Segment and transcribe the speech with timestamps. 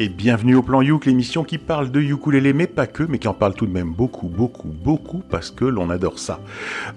[0.00, 3.26] et bienvenue au Plan Youk, l'émission qui parle de ukulélé, mais pas que, mais qui
[3.26, 6.38] en parle tout de même beaucoup, beaucoup, beaucoup, parce que l'on adore ça.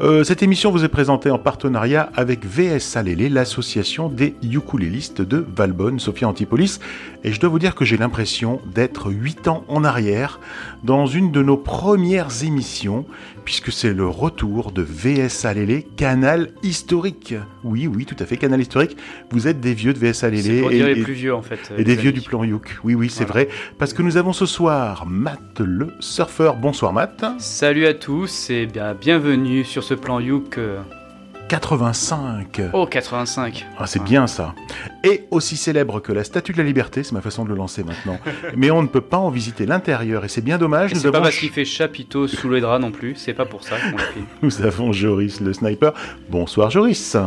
[0.01, 5.43] Euh, cette émission vous est présentée en partenariat avec VS Salélé, l'association des ukulélistes de
[5.55, 6.79] Valbonne, Sophia Antipolis,
[7.23, 10.39] et je dois vous dire que j'ai l'impression d'être 8 ans en arrière
[10.83, 13.05] dans une de nos premières émissions,
[13.45, 17.33] puisque c'est le retour de VS Alélé, canal historique.
[17.63, 18.95] Oui, oui, tout à fait, canal historique.
[19.31, 20.61] Vous êtes des vieux de VS Alélé.
[20.61, 21.71] Pour dire les plus vieux, en fait.
[21.77, 22.77] Et des vieux du plan Youk.
[22.83, 23.47] Oui, oui, c'est vrai.
[23.77, 26.55] Parce que nous avons ce soir Matt le surfeur.
[26.55, 27.23] Bonsoir Matt.
[27.39, 30.57] Salut à tous et bien bienvenue sur ce plan Youk.
[30.57, 30.79] euh,
[31.51, 32.61] 85.
[32.71, 33.67] Oh, 85.
[33.77, 34.55] Ah, c'est bien ça.
[35.03, 37.83] Et aussi célèbre que la Statue de la Liberté, c'est ma façon de le lancer
[37.83, 38.17] maintenant.
[38.55, 40.93] Mais on ne peut pas en visiter l'intérieur et c'est bien dommage.
[40.93, 43.75] C'est pas parce qu'il fait chapiteau sous les draps non plus, c'est pas pour ça
[43.77, 44.23] qu'on l'a pris.
[44.41, 45.91] nous avons Joris le sniper.
[46.29, 47.17] Bonsoir Joris.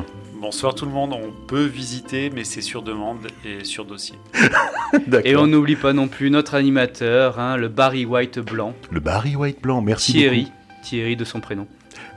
[0.45, 4.19] Bonsoir tout le monde, on peut visiter, mais c'est sur demande et sur dossier.
[5.06, 5.20] D'accord.
[5.25, 9.37] Et on n'oublie pas non plus notre animateur, hein, le Barry White blanc, Le Barry
[9.37, 10.42] White blanc, merci Thierry.
[10.42, 10.83] beaucoup.
[10.83, 11.67] Thierry de son prénom.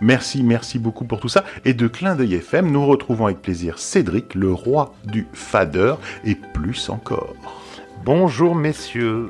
[0.01, 1.45] Merci, merci beaucoup pour tout ça.
[1.63, 5.93] Et de Clin d'œil FM, nous retrouvons avec plaisir Cédric, le roi du fader,
[6.25, 7.33] et plus encore.
[8.03, 9.29] Bonjour messieurs.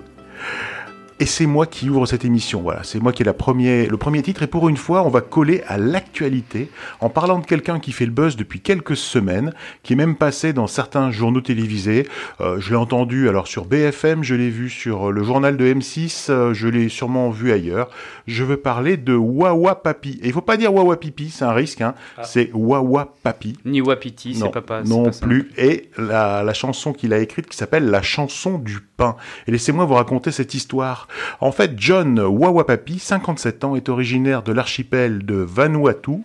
[1.19, 2.61] Et c'est moi qui ouvre cette émission.
[2.61, 4.43] Voilà, c'est moi qui ai la premier, le premier titre.
[4.43, 8.05] Et pour une fois, on va coller à l'actualité en parlant de quelqu'un qui fait
[8.05, 9.51] le buzz depuis quelques semaines,
[9.81, 12.07] qui est même passé dans certains journaux télévisés.
[12.39, 16.27] Euh, je l'ai entendu alors sur BFM, je l'ai vu sur le journal de M6,
[16.29, 17.89] euh, je l'ai sûrement vu ailleurs.
[18.27, 20.19] Je veux parler de Wawa Papi.
[20.21, 21.81] Et il faut pas dire Wawa Pipi, c'est un risque.
[21.81, 21.95] Hein.
[22.19, 22.25] Ah.
[22.25, 23.57] C'est Wawa Papi.
[23.65, 25.25] Ni Wapiti, c'est Non, pas, pas c'est non ça.
[25.25, 25.49] plus.
[25.57, 29.15] Et la, la chanson qu'il a écrite qui s'appelle La chanson du pain.
[29.47, 31.06] Et laissez-moi vous raconter cette histoire.
[31.39, 36.23] En fait, John Wawapapi, 57 ans, est originaire de l'archipel de Vanuatu,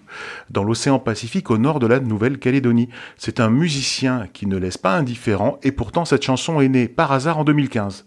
[0.51, 2.89] dans l'océan Pacifique au nord de la Nouvelle-Calédonie.
[3.17, 7.13] C'est un musicien qui ne laisse pas indifférent et pourtant cette chanson est née par
[7.13, 8.05] hasard en 2015.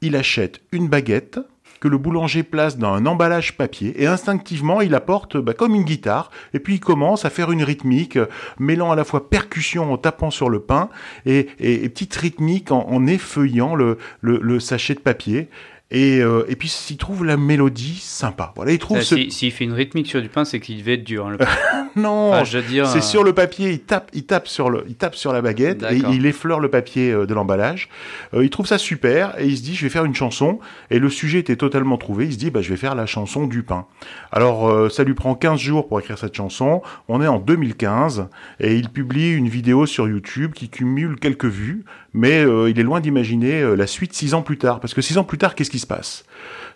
[0.00, 1.40] Il achète une baguette
[1.80, 5.84] que le boulanger place dans un emballage papier et instinctivement il apporte bah, comme une
[5.84, 8.18] guitare et puis il commence à faire une rythmique
[8.58, 10.88] mêlant à la fois percussion en tapant sur le pain
[11.24, 15.48] et, et- et petite rythmique en, effeuillant le sachet de papier
[15.90, 19.30] et, euh, et puis il trouve la mélodie sympa voilà il trouve Ah, ce si-
[19.30, 21.26] S'il fait une rythmique sur du pain, c'est qu'il devait être dur.
[21.26, 21.38] hein, le
[22.00, 24.68] non Enfin, je veux dire, c'est euh, sur le papier, il tape, il tape sur
[24.68, 27.88] le, il tape sur la baguette et il effleure le papier euh, de l'emballage.
[28.34, 30.58] Euh, il trouve ça super et il se dit je vais faire une chanson
[30.90, 32.26] et le sujet était totalement trouvé.
[32.26, 33.86] Il se dit bah je vais faire la chanson du pain.
[34.30, 36.82] Alors euh, ça lui prend 15 jours pour écrire cette chanson.
[37.08, 38.28] On est en 2015
[38.60, 41.84] et il publie une vidéo sur YouTube qui cumule quelques vues,
[42.18, 45.00] mais euh, il est loin d'imaginer euh, la suite six ans plus tard parce que
[45.00, 46.24] six ans plus tard qu'est-ce qui se passe?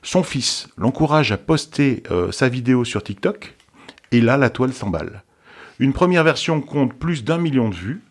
[0.04, 3.56] Son fils l'encourage à poster euh, sa vidéo sur TikTok
[4.12, 5.24] et là la toile s'emballe.
[5.80, 8.02] Une première version compte plus d'un million de vues,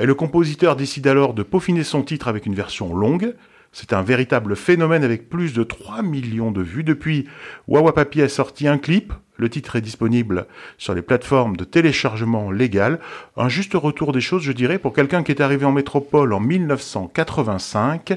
[0.00, 3.36] et le compositeur décide alors de peaufiner son titre avec une version longue.
[3.70, 6.82] C'est un véritable phénomène avec plus de 3 millions de vues.
[6.82, 7.28] Depuis,
[7.68, 9.12] Wawa Papi a sorti un clip.
[9.42, 10.46] Le titre est disponible
[10.78, 13.00] sur les plateformes de téléchargement légal.
[13.36, 16.38] Un juste retour des choses, je dirais, pour quelqu'un qui est arrivé en métropole en
[16.38, 18.16] 1985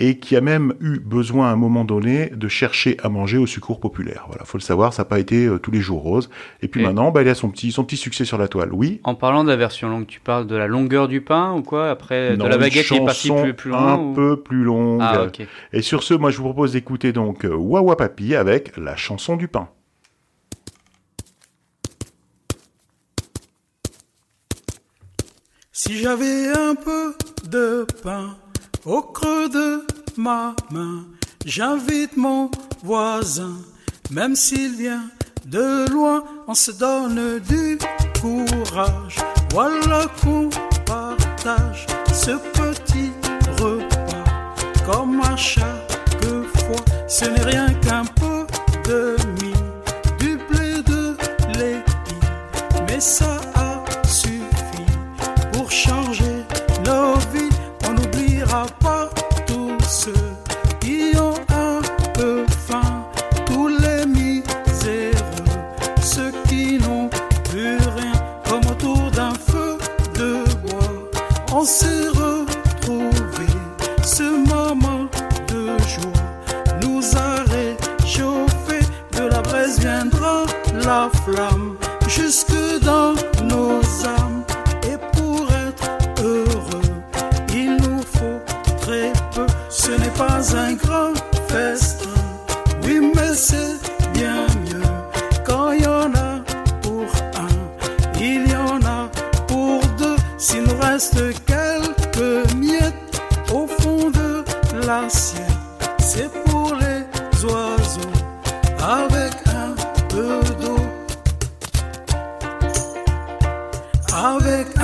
[0.00, 3.46] et qui a même eu besoin à un moment donné de chercher à manger au
[3.46, 4.26] secours populaire.
[4.28, 6.28] Voilà, faut le savoir, ça n'a pas été euh, tous les jours rose.
[6.62, 8.68] Et puis Et- maintenant, bah, il a son petit, son petit succès sur la toile.
[8.72, 11.62] Oui, En parlant de la version longue, tu parles de la longueur du pain ou
[11.62, 11.88] quoi?
[11.90, 14.62] Après, Non, de la baguette qui est partie plus, plus loin Un ou- peu plus
[14.64, 15.00] longue.
[15.02, 15.26] Ah.
[15.72, 19.36] Et sur ce, moi, je vous propose d'écouter donc euh, Wawa Papi avec la chanson
[19.36, 19.68] du pain.
[25.80, 28.36] Si j'avais un peu de pain
[28.84, 31.06] au creux de ma main,
[31.46, 32.50] j'invite mon
[32.82, 33.54] voisin,
[34.10, 35.04] même s'il vient
[35.46, 37.78] de loin, on se donne du
[38.20, 39.18] courage.
[39.52, 40.50] Voilà qu'on
[40.84, 43.12] partage ce petit
[43.62, 46.24] repas, comme à chaque
[46.56, 46.84] fois.
[47.06, 48.44] Ce n'est rien qu'un peu
[48.90, 49.62] de mie,
[50.18, 51.16] du blé de
[51.56, 52.16] l'épi,
[52.88, 53.37] mais ça
[114.18, 114.77] Avec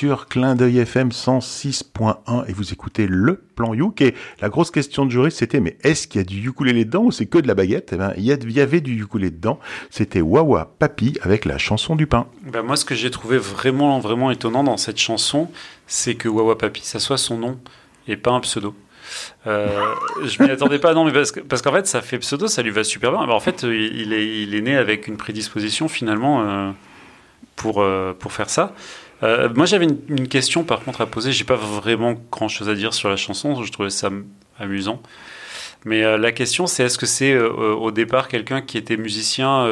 [0.00, 4.00] sur Clin d'œil FM 106.1 et vous écoutez le plan Youk.
[4.00, 7.02] Et la grosse question de jury, c'était mais est-ce qu'il y a du ukulélé dedans
[7.02, 7.90] ou c'est que de la baguette?
[7.92, 9.60] Eh ben, il y, avait du ukulélé dedans.
[9.90, 12.26] C'était Wawa Papi avec la chanson du pain.
[12.50, 15.50] Ben, moi, ce que j'ai trouvé vraiment, vraiment étonnant dans cette chanson,
[15.86, 17.60] c'est que Wawa Papi, ça soit son nom
[18.08, 18.74] et pas un pseudo.
[19.46, 19.68] Euh,
[20.24, 22.62] je m'y attendais pas, non, mais parce que- parce qu'en fait, ça fait pseudo, ça
[22.62, 23.26] lui va super bien.
[23.26, 26.70] Ben, en fait, euh, il est, il est né avec une prédisposition finalement euh,
[27.54, 28.74] pour, euh, pour faire ça.
[29.22, 31.32] Euh, moi, j'avais une, une question par contre à poser.
[31.32, 33.62] J'ai pas vraiment grand chose à dire sur la chanson.
[33.62, 34.10] Je trouvais ça
[34.58, 35.00] amusant.
[35.84, 39.66] Mais euh, la question, c'est est-ce que c'est euh, au départ quelqu'un qui était musicien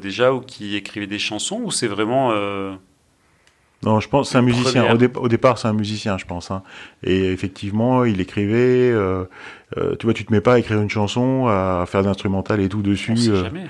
[0.00, 2.32] déjà ou qui écrivait des chansons ou c'est vraiment
[3.82, 4.82] Non, je pense que c'est un musicien.
[4.82, 4.94] première?
[4.94, 6.50] Au, dé- au départ, c'est un musicien, je pense.
[6.50, 6.62] hein.
[7.02, 8.90] Et effectivement, il écrivait.
[8.92, 9.24] euh,
[9.98, 12.82] tu vois, tu te mets pas à écrire une chanson, à faire d'instrumental et tout
[12.82, 13.12] dessus.
[13.12, 13.64] on sait euh, jamais.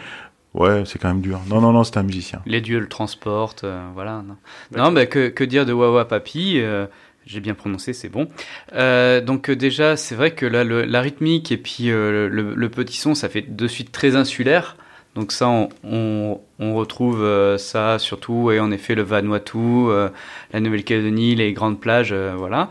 [0.54, 1.40] Ouais, c'est quand même dur.
[1.48, 2.42] Non, non, non, c'est un musicien.
[2.46, 4.22] Les dieux le transportent, euh, voilà.
[4.26, 4.36] Non,
[4.76, 6.86] non bah, que, que dire de Wawa Papi euh,
[7.26, 8.28] J'ai bien prononcé, c'est bon.
[8.74, 12.68] Euh, donc déjà, c'est vrai que là, le- la rythmique et puis euh, le, le
[12.68, 14.76] petit son, ça fait de suite très insulaire.
[15.14, 20.08] Donc ça, on, on, on retrouve euh, ça surtout, et en effet, le Vanuatu, euh,
[20.54, 22.70] la Nouvelle-Calédonie, les grandes plages, euh, voilà.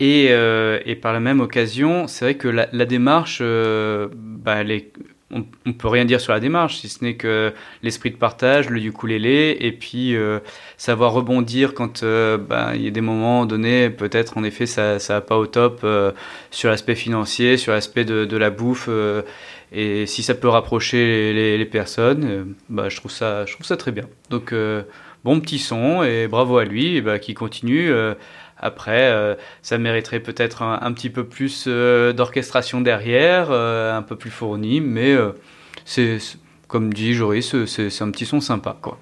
[0.00, 4.56] Et, euh, et par la même occasion, c'est vrai que la, la démarche, euh, bah,
[4.56, 4.92] elle est-
[5.32, 7.52] on, on peut rien dire sur la démarche, si ce n'est que
[7.82, 10.38] l'esprit de partage, le ukulélé, et puis euh,
[10.76, 14.98] savoir rebondir quand euh, ben, il y a des moments donnés, peut-être en effet ça
[15.00, 16.12] ça pas au top euh,
[16.50, 18.88] sur l'aspect financier, sur l'aspect de, la bouffe,
[19.72, 23.92] et si ça peut rapprocher les, personnes, bah, je trouve ça je trouve ça très
[23.92, 24.04] bien.
[24.30, 24.54] Donc
[25.24, 27.92] bon petit son et bravo à lui, bah, qui continue.
[28.58, 34.02] Après, euh, ça mériterait peut-être un, un petit peu plus euh, d'orchestration derrière, euh, un
[34.02, 35.32] peu plus fourni, mais euh,
[35.84, 36.18] c'est
[36.68, 38.98] comme dit Joris, c'est c'est un petit son sympa, quoi.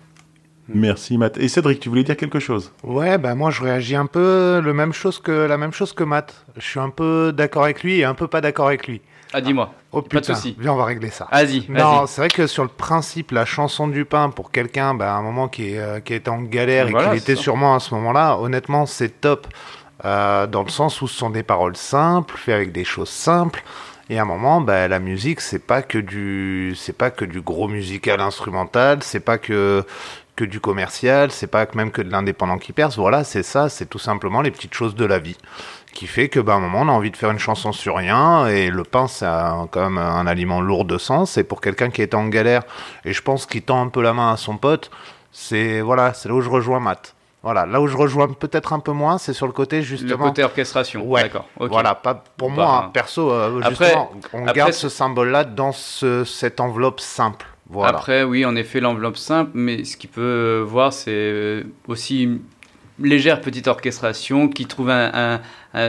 [0.68, 1.36] Merci, Matt.
[1.38, 2.72] Et Cédric, tu voulais dire quelque chose?
[2.82, 6.04] Ouais, bah moi je réagis un peu le même chose que la même chose que
[6.04, 6.46] Matt.
[6.56, 9.02] Je suis un peu d'accord avec lui et un peu pas d'accord avec lui.
[9.36, 9.72] Ah, dis-moi.
[9.90, 10.54] Oh Pas de souci.
[10.58, 11.26] viens on va régler ça.
[11.32, 15.12] Vas-y, Non, c'est vrai que sur le principe, la chanson du pain pour quelqu'un, bah,
[15.12, 17.42] à un moment qui est, euh, qui est en galère Voilà, et qui était ça.
[17.42, 19.48] sûrement à ce moment-là, honnêtement, c'est top.
[20.04, 23.64] Euh, dans le sens où ce sont des paroles simples, fait avec des choses simples.
[24.08, 27.40] Et à un moment, bah, la musique, c'est pas que du, c'est pas que du
[27.40, 29.84] gros musical instrumental, c'est pas que
[30.36, 32.96] que du commercial, c'est pas même que de l'indépendant qui perce.
[32.98, 35.36] Voilà, c'est ça, c'est tout simplement les petites choses de la vie
[35.94, 37.96] qui fait que bah, à un moment on a envie de faire une chanson sur
[37.96, 39.26] rien et le pain c'est
[39.70, 42.62] quand même un aliment lourd de sens et pour quelqu'un qui est en galère
[43.04, 44.90] et je pense qu'il tend un peu la main à son pote
[45.32, 48.80] c'est voilà c'est là où je rejoins Matt voilà là où je rejoins peut-être un
[48.80, 51.06] peu moins c'est sur le côté Le justement côté orchestration.
[51.06, 51.22] Ouais.
[51.22, 51.46] D'accord.
[51.58, 55.28] voilà pas pour Bah, moi hein, perso euh, après- justement on après, garde ce symbole
[55.30, 59.96] là dans ce, cette enveloppe simple voilà Après, oui, en effet, l'enveloppe simple, mais ce
[59.96, 62.40] qu'il peut euh, voir, c'est euh, aussi une
[62.98, 65.40] légère petite orchestration qui trouve un-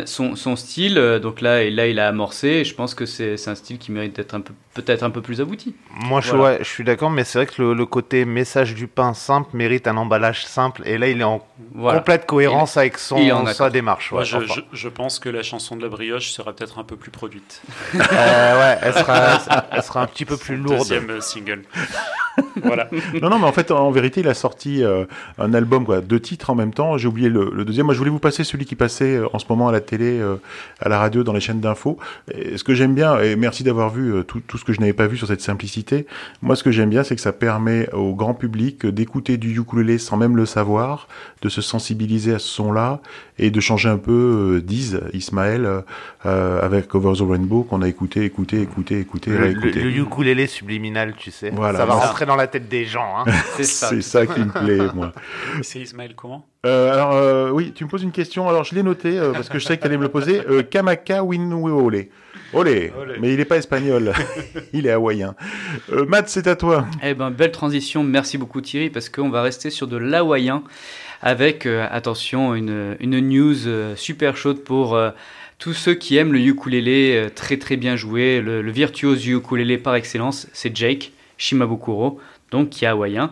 [0.06, 0.98] son, son style.
[0.98, 2.48] euh, Donc là, et là, il a amorcé.
[2.48, 5.10] et je pense que c'est c'est un style qui mérite d'être un peu, peut-être un
[5.12, 5.76] peu plus abouti.
[5.92, 6.58] Moi, je, Voilà.
[6.58, 9.50] ouais, je suis d'accord, mais c'est vrai que le, le côté message du pain simple
[9.56, 10.82] mérite un emballage simple.
[10.86, 12.00] Et là, il est en Voilà.
[12.00, 14.12] complète cohérence avec son, en sa démarche.
[14.12, 14.46] Moi, je, enfin.
[14.72, 17.62] je- je pense que la chanson de la brioche sera peut-être un peu plus produite.
[17.96, 20.80] Euh, ouais, elle sera, elle sera un petit peu plus lourde.
[20.80, 21.64] Deuxième euh, single.
[22.64, 22.90] voilà.
[23.22, 25.06] Non, non, mais en fait, en vérité, il a sorti euh,
[25.38, 26.98] un album, quoi, deux titres en même temps.
[26.98, 27.86] J'ai oublié le, le deuxième.
[27.86, 30.20] Moi, je voulais vous passer celui qui passait euh, en ce moment à la télé,
[30.20, 30.36] euh,
[30.80, 31.98] à la radio, dans les chaînes d'infos.
[32.56, 34.94] Ce que j'aime bien, et merci d'avoir vu euh, tout, tout ce que je n'avais
[34.94, 36.08] pas vu sur cette simplicité.
[36.42, 39.98] Moi, ce que j'aime bien, c'est que ça permet au grand public d'écouter du ukulélé
[39.98, 41.08] sans même le savoir,
[41.42, 43.02] de se sensibiliser à ce son-là
[43.38, 45.84] et de changer un peu euh, Diz, Ismaël,
[46.26, 49.82] euh, avec Over the Rainbow qu'on a écouté, écouté, écouté, écouté, Le, le, réécouté.
[49.82, 51.50] le ukulélé subliminal, tu sais.
[51.52, 53.18] Voilà, ça va rentrer dans la tête des gens.
[53.20, 53.32] Hein.
[53.58, 53.90] C'est ça.
[53.90, 55.12] C'est ça qui me plaît, moi.
[55.62, 56.46] C'est Ismaël comment?
[56.66, 58.50] Euh, alors, euh, oui, tu me poses une question.
[58.50, 60.42] Alors, je l'ai noté euh, parce que je sais que tu allais me le poser.
[60.50, 62.08] Euh, Kamaka Winweole.
[62.54, 62.92] Olé.
[62.98, 63.18] Olé.
[63.20, 64.14] Mais il n'est pas espagnol,
[64.74, 65.36] il est hawaïen.
[65.92, 66.86] Euh, Matt, c'est à toi.
[67.04, 68.04] Eh ben, belle transition.
[68.04, 70.64] Merci beaucoup Thierry parce qu'on va rester sur de l'hawaïen
[71.22, 75.12] avec, euh, attention, une, une news euh, super chaude pour euh,
[75.58, 78.42] tous ceux qui aiment le ukulélé euh, très très bien joué.
[78.42, 82.20] Le, le virtuose du ukulélé par excellence, c'est Jake Shimabukuro,
[82.52, 83.32] donc qui est hawaïen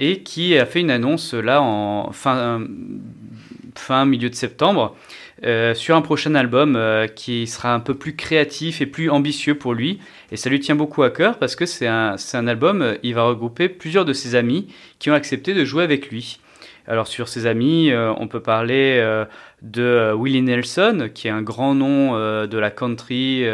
[0.00, 2.62] et qui a fait une annonce là en fin,
[3.74, 4.96] fin milieu de septembre
[5.44, 9.56] euh, sur un prochain album euh, qui sera un peu plus créatif et plus ambitieux
[9.56, 9.98] pour lui.
[10.32, 13.14] Et ça lui tient beaucoup à cœur parce que c'est un, un album, euh, il
[13.14, 16.38] va regrouper plusieurs de ses amis qui ont accepté de jouer avec lui.
[16.86, 19.24] Alors sur ses amis, euh, on peut parler euh,
[19.62, 23.44] de euh, Willie Nelson, qui est un grand nom de la country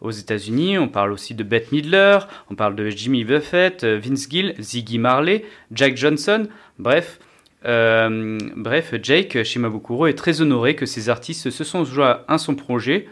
[0.00, 0.78] aux États-Unis.
[0.78, 2.18] On parle aussi de Bette Midler,
[2.50, 6.48] on parle de Jimmy Buffett, Vince Gill, Ziggy Marley, Jack Johnson.
[6.78, 7.18] Bref,
[7.66, 12.54] euh, bref, Jake Shimabukuro est très honoré que ces artistes se sont joints à son
[12.54, 13.08] projet.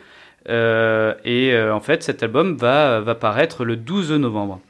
[0.49, 4.61] Et en fait, cet album va, va paraître le 12 novembre.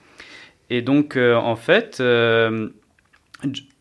[0.68, 2.02] Et donc, en fait,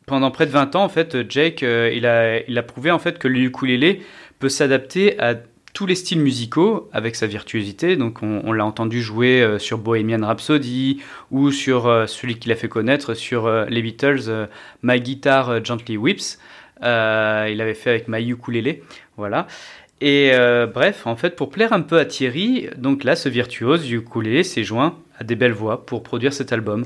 [0.09, 2.97] pendant près de 20 ans, en fait, Jake, euh, il, a, il a prouvé en
[2.97, 4.01] fait que le ukulélé
[4.39, 5.35] peut s'adapter à
[5.73, 7.95] tous les styles musicaux avec sa virtuosité.
[7.95, 12.55] Donc, on, l'a entendu jouer euh, sur Bohemian Rhapsody ou sur euh, celui qu'il a
[12.55, 14.47] fait connaître sur les Beatles,
[14.81, 16.39] My Guitar Gently Whips.
[16.81, 18.79] Il avait fait avec My Ukulele,
[19.15, 19.45] voilà.
[20.01, 20.31] Et
[20.73, 24.43] bref, en fait, pour plaire un peu à Thierry, donc là, ce virtuose du ukulélé
[24.43, 26.85] s'est joint à des belles voix pour produire cet album.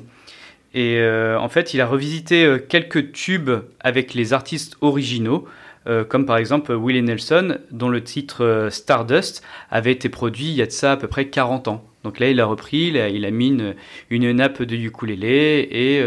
[0.74, 5.48] Et euh, en fait, il a revisité euh, quelques tubes avec les artistes originaux,
[5.86, 10.62] euh, comme par exemple Willie Nelson, dont le titre Stardust avait été produit il y
[10.62, 11.86] a de ça à peu près 40 ans.
[12.03, 13.75] Donc là, il a repris, il a, mis une,
[14.10, 16.03] une nappe de ukulélé et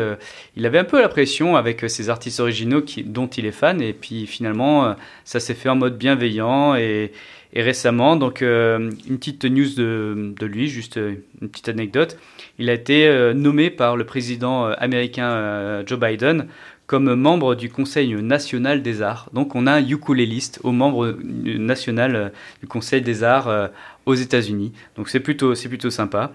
[0.54, 3.80] il avait un peu la pression avec ces artistes originaux dont il est fan.
[3.80, 4.94] Et puis finalement,
[5.25, 7.12] ça s'est fait en mode bienveillant et,
[7.54, 10.96] récemment, donc une petite news de, lui, juste
[11.40, 12.18] une petite anecdote.
[12.58, 16.46] Il a été euh, nommé par le président euh, américain euh, Joe Biden
[16.86, 19.28] comme membre du Conseil national des arts.
[19.32, 23.70] Donc on a un ukuléliste au membre national du Conseil des arts
[24.04, 24.72] aux États-Unis.
[24.94, 26.32] Donc c'est plutôt c'est plutôt sympa.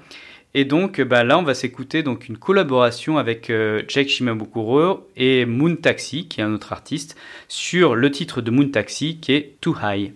[0.54, 5.46] Et donc bah, là on va s'écouter donc une collaboration avec euh, Jake Shimabukuro et
[5.46, 7.16] Moon Taxi qui est un autre artiste
[7.48, 10.13] sur le titre de Moon Taxi qui est Too High.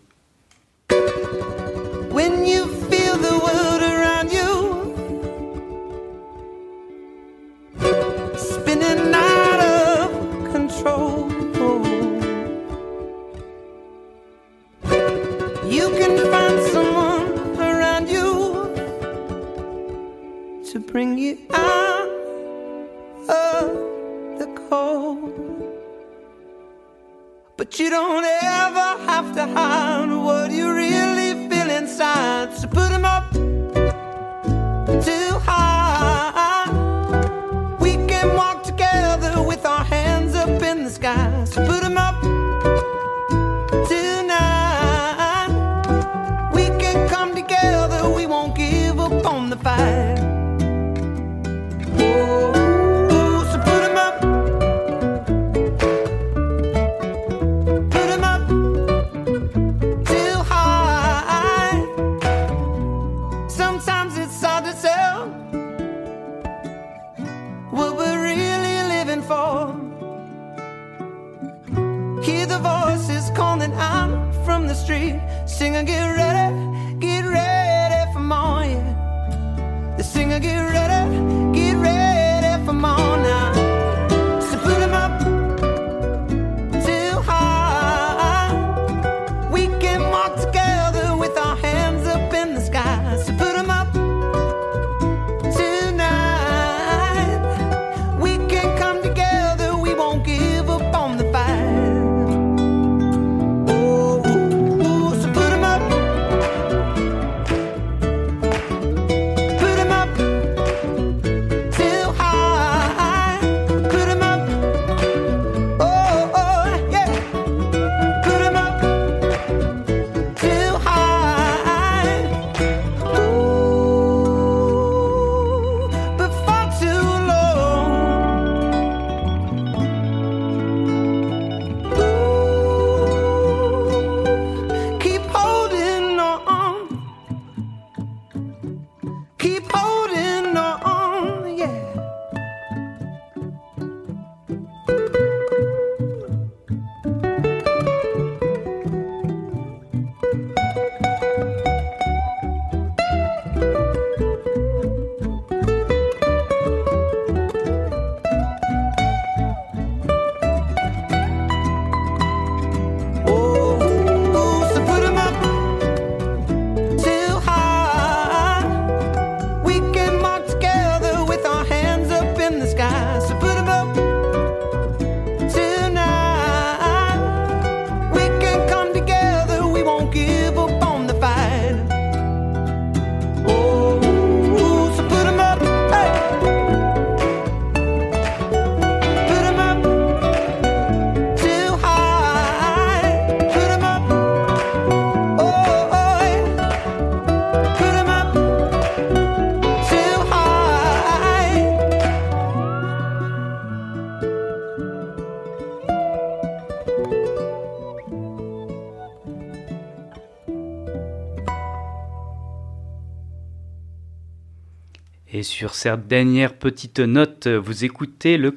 [215.46, 218.54] Sur cette dernière petite note, vous écoutez le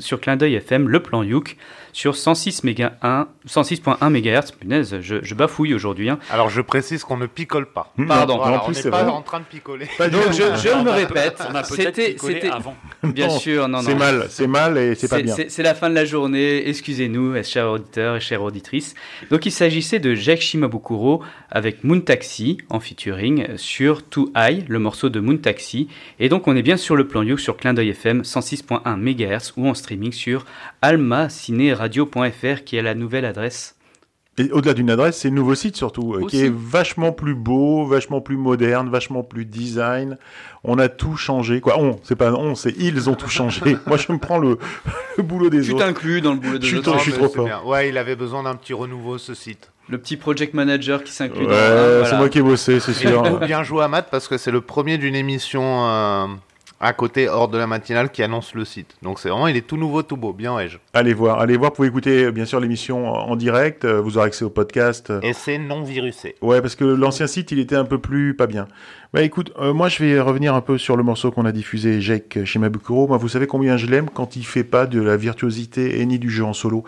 [0.00, 1.56] sur Clin d'œil FM le plan Youk
[1.94, 4.50] sur 106 méga 1 106.1 MHz.
[4.58, 6.10] Punaise, je, je bafouille aujourd'hui.
[6.10, 6.18] hein.
[6.30, 7.92] Alors je précise qu'on ne picole pas.
[8.08, 8.36] Pardon.
[8.36, 9.12] Voilà, en on plus, n'est c'est pas vrai.
[9.12, 9.86] en train de picoler.
[9.96, 12.76] Pas Donc je, je On me répète, On c'était avant.
[13.04, 13.84] bien Non, sûr non non.
[13.84, 15.36] C'est mal, c'est mal et c'est pas bien.
[15.48, 18.94] C'est la fin de la journée, excusez-nous, chers auditeurs et chères auditrices.
[19.30, 24.78] Donc il s'agissait de Jake Shimabukuro avec Moon Taxi en featuring sur Too High, le
[24.80, 25.88] morceau de Moon Taxi.
[26.18, 29.52] Et donc on est bien sur le plan You sur Clin d'œil FM 106.1 MHz
[29.56, 30.44] ou en streaming sur
[31.84, 33.76] almacinéradio.fr qui est la nouvelle adresse.
[34.36, 37.86] Et au-delà d'une adresse, c'est le nouveau site surtout, euh, qui est vachement plus beau,
[37.86, 40.18] vachement plus moderne, vachement plus design.
[40.64, 41.60] On a tout changé.
[41.60, 43.76] Quoi, on, c'est pas on, c'est ils ont tout changé.
[43.86, 44.58] Moi, je me prends le,
[45.16, 45.84] le boulot des Tu autres.
[45.84, 46.90] t'inclus dans le boulot de Je suis l'autre.
[46.90, 47.44] trop- je suis trop c'est fort.
[47.46, 47.62] bien.
[47.64, 49.70] Ouais, il avait besoin d'un petit renouveau ce site.
[49.88, 52.16] Le petit project manager qui s'inclut Ouais, dans hein, c'est voilà.
[52.18, 53.38] moi qui ai bossé, c'est sûr.
[53.38, 56.26] bien joué à Matt parce que c'est le premier d'une émission euh,
[56.84, 58.94] à côté hors de la matinale qui annonce le site.
[59.02, 60.68] Donc c'est vraiment, il est tout nouveau, tout beau, bien ouais.
[60.92, 61.70] Allez voir, allez voir.
[61.70, 63.84] Vous pouvez écouter euh, bien sûr l'émission en direct.
[63.84, 65.10] euh, Vous aurez accès au podcast.
[65.10, 66.34] euh, Et c'est non virusé.
[66.42, 68.68] Ouais, parce que l'ancien site, il était un peu plus pas bien.
[69.14, 72.00] Bah écoute, euh, moi je vais revenir un peu sur le morceau qu'on a diffusé,
[72.00, 73.06] Jake Shimabukuro.
[73.08, 76.18] Moi, vous savez combien je l'aime quand il fait pas de la virtuosité et ni
[76.18, 76.84] du jeu en solo.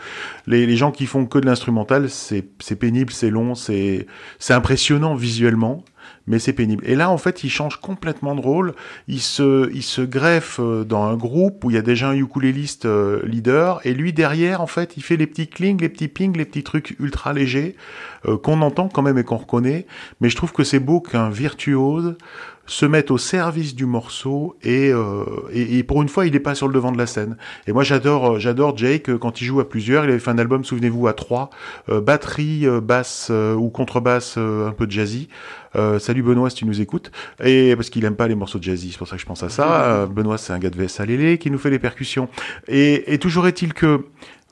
[0.47, 2.43] Les, les gens qui font que de l'instrumental, c'est
[2.79, 4.07] pénible, c'est long, c'est
[4.51, 5.85] impressionnant visuellement.
[6.27, 6.83] Mais c'est pénible.
[6.87, 8.75] Et là, en fait, il change complètement de rôle.
[9.07, 12.15] Il se, il se greffe euh, dans un groupe où il y a déjà un
[12.15, 13.81] ukuléliste euh, leader.
[13.85, 16.65] Et lui, derrière, en fait, il fait les petits clings, les petits pings, les petits
[16.65, 17.77] trucs ultra légers
[18.27, 19.87] euh, qu'on entend quand même et qu'on reconnaît.
[20.21, 22.17] Mais je trouve que c'est beau qu'un virtuose
[22.67, 26.41] se mette au service du morceau et, euh, et, et pour une fois il est
[26.41, 27.37] pas sur le devant de la scène.
[27.67, 30.05] Et moi j'adore euh, j'adore Jake euh, quand il joue à plusieurs.
[30.05, 31.51] Il avait fait un album souvenez-vous à trois
[31.89, 35.29] euh, batterie euh, basse euh, ou contrebasse un peu jazzy.
[35.99, 37.13] Salut Benoît si tu nous écoutes.
[37.45, 39.43] Et parce qu'il aime pas les morceaux de jazzy c'est pour ça que je pense
[39.43, 40.07] à ça.
[40.07, 42.31] Benoît c'est un gars de Lélé qui nous fait les percussions.
[42.67, 44.07] Et, et toujours est-il que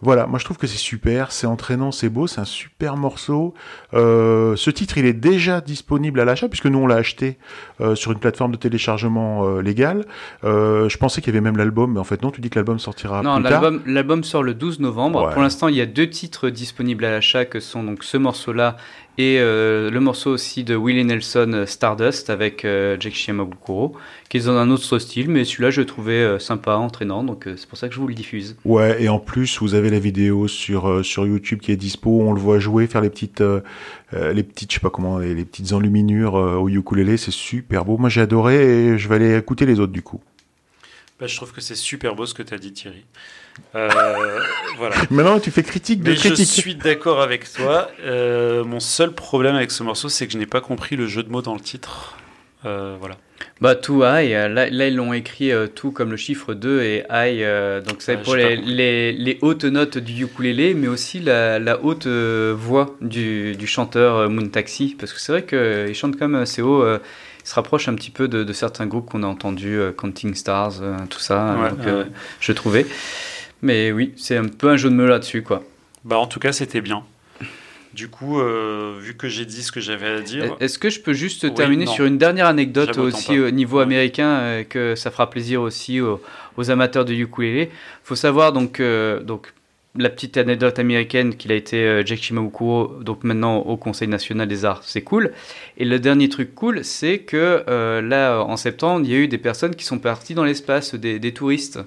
[0.05, 3.55] voilà, moi je trouve que c'est super, c'est entraînant, c'est beau, c'est un super morceau.
[3.95, 7.39] Euh, ce titre, il est déjà disponible à l'achat puisque nous on l'a acheté
[7.81, 10.05] euh, sur une plateforme de téléchargement euh, légale.
[10.43, 12.79] Je pensais qu'il y avait même l'album, mais en fait non, tu dis que l'album
[12.79, 13.63] sortira Non, plus tard.
[13.63, 15.25] l'album, l'album sort le 12 novembre.
[15.25, 15.33] Ouais.
[15.33, 18.77] Pour l'instant, il y a deux titres disponibles à l'achat que sont donc ce morceau-là
[19.17, 23.95] et euh, le morceau aussi de Willie Nelson euh, Stardust avec euh, Jake Shimabukuro,
[24.29, 27.47] qui est dans un autre style, mais celui-là je le trouvais euh, sympa, entraînant, donc
[27.47, 28.57] euh, c'est pour ça que je vous le diffuse.
[28.65, 32.11] Ouais, et en plus, vous avez la vidéo sur euh, sur YouTube qui est dispo.
[32.23, 33.43] On le voit jouer, faire les petites
[34.13, 37.17] les petites, je sais pas comment, les, les petites enluminures euh, au ukulélé.
[37.17, 37.97] C'est super beau.
[37.99, 40.21] Moi, j'ai adoré et je vais aller écouter les autres du coup.
[41.19, 43.05] Bah, je trouve que c'est super beau ce que tu as dit, Thierry.
[43.75, 43.89] Euh,
[44.79, 44.97] voilà.
[45.11, 46.47] Maintenant, tu fais critique de Mais je critique.
[46.49, 47.89] suis d'accord avec toi.
[48.05, 51.23] Euh, mon seul problème avec ce morceau, c'est que je n'ai pas compris le jeu
[51.23, 52.17] de mots dans le titre.
[52.65, 53.17] Euh, voilà.
[53.61, 56.99] Bah, tout high, là, là, ils l'ont écrit euh, tout comme le chiffre 2 et
[57.11, 58.73] high, euh, donc c'est Ouais, pour les, compris.
[58.75, 63.67] les, les hautes notes du ukulélé, mais aussi la, la haute euh, voix du, du
[63.67, 66.99] chanteur euh, Moon Taxi, parce que c'est vrai qu'il chante quand même assez haut, euh,
[67.45, 70.35] il se rapproche un petit peu de, de certains groupes qu'on a entendus, euh, Counting
[70.35, 72.11] Stars, euh, tout ça, Ouais, donc, ouais, euh, ouais.
[72.41, 72.87] je trouvais.
[73.65, 75.65] Mais oui, c'est un peu un jeu de mots là-dessus, quoi.
[76.05, 77.03] Bah, en tout cas, c'était bien.
[77.95, 81.01] Du coup, euh, vu que j'ai dit ce que j'avais à dire, Est-ce que je
[81.01, 81.93] peux juste Oui, terminer non.
[81.93, 83.85] sur une dernière anecdote aussi au niveau Ouais.
[83.85, 86.21] américain euh, que ça fera plaisir aussi aux,
[86.59, 87.71] aux amateurs de ukulélé.
[88.03, 89.55] faut savoir donc, euh, donc
[89.97, 94.65] la petite anecdote américaine qu'il a été Jack Shimabukuro donc maintenant au Conseil national des
[94.65, 95.33] arts, c'est cool.
[95.79, 97.63] Et le dernier truc cool, c'est que
[98.01, 101.21] là en septembre, il y a eu des personnes qui sont parties dans l'espace, des,
[101.21, 101.79] des touristes,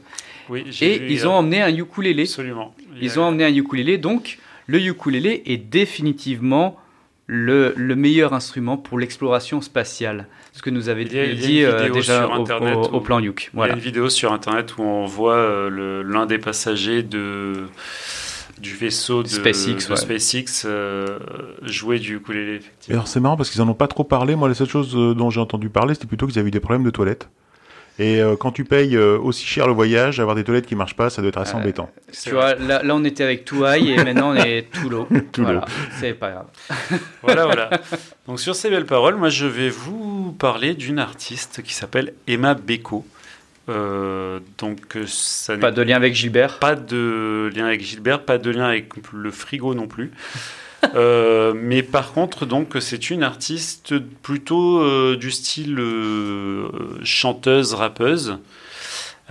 [0.50, 2.24] oui, et vu, ils euh, ont emmené un ukulélé.
[2.24, 2.76] absolument.
[2.96, 6.78] Il Ils a- ont emmené un ukulélé, donc le ukulélé est définitivement
[7.26, 10.28] le, le meilleur instrument pour l'exploration spatiale.
[10.54, 13.52] Ce que nous avait a- dit euh, déjà au, plan Yuk.
[13.54, 17.54] Il y a une vidéo sur internet où on voit euh, l'un des passagers de
[18.60, 19.96] du vaisseau de SpaceX, de ouais.
[19.98, 21.20] SpaceX, euh,
[21.62, 22.96] jouer du ukulélé effectivement.
[22.96, 24.36] alors c'est marrant parce qu'ils en ont pas trop parlé.
[24.36, 26.84] Moi, la seule chose dont j'ai entendu parler, c'était plutôt qu'ils avaient eu des problèmes
[26.84, 27.30] de toilettes.
[28.00, 30.96] Et euh, quand tu payes euh, aussi cher le voyage, avoir des toilettes qui marchent
[30.96, 31.90] pas, ça doit être assez Euh, embêtant.
[32.24, 35.08] Tu vois, là, là, on était avec tout high et maintenant on est tout low.
[35.32, 35.66] Tout voilà,
[36.00, 36.48] c'est pas grave.
[37.24, 37.70] Voilà, voilà.
[38.28, 42.54] Donc sur ces belles paroles, moi je vais vous parler d'une artiste qui s'appelle Emma
[42.54, 43.06] Beko.
[43.70, 46.60] Euh, donc ça Pas de lien avec Gilbert.
[46.60, 50.12] pas de lien avec Gilbert, pas de lien avec le frigo non plus.
[50.96, 56.70] Euh, mais par contre, donc, c'est une artiste plutôt euh, du style euh,
[57.04, 58.38] chanteuse, rappeuse,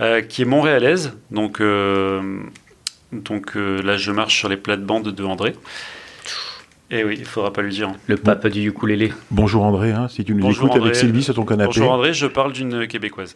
[0.01, 1.13] euh, qui est montréalaise.
[1.31, 2.39] Donc, euh,
[3.11, 5.55] donc euh, là, je marche sur les plates-bandes de André.
[6.89, 7.91] Eh oui, il faudra pas lui dire.
[8.07, 9.11] Le pape du ukulélé.
[9.31, 10.89] Bonjour André, hein, si tu nous Bonjour écoutes André.
[10.89, 11.67] avec Sylvie sur ton canapé.
[11.67, 13.35] Bonjour André, je parle d'une québécoise.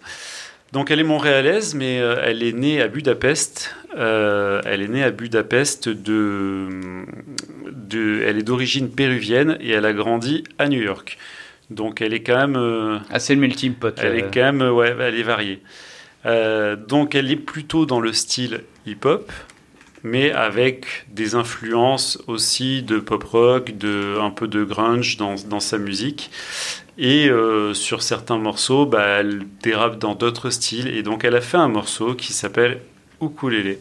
[0.72, 3.76] Donc elle est montréalaise, mais euh, elle est née à Budapest.
[3.98, 6.70] Euh, elle est née à Budapest de,
[7.72, 11.18] de elle est d'origine péruvienne et elle a grandi à New York.
[11.70, 13.98] Donc elle est quand même, euh, c'est le melting pot.
[13.98, 15.62] elle est quand même, ouais, elle est variée.
[16.26, 19.32] Euh, donc elle est plutôt dans le style hip-hop,
[20.04, 25.60] mais avec des influences aussi de pop rock, de un peu de grunge dans, dans
[25.60, 26.30] sa musique.
[26.98, 30.88] Et euh, sur certains morceaux, bah, elle dérape dans d'autres styles.
[30.88, 32.82] Et donc elle a fait un morceau qui s'appelle
[33.22, 33.78] Ukulele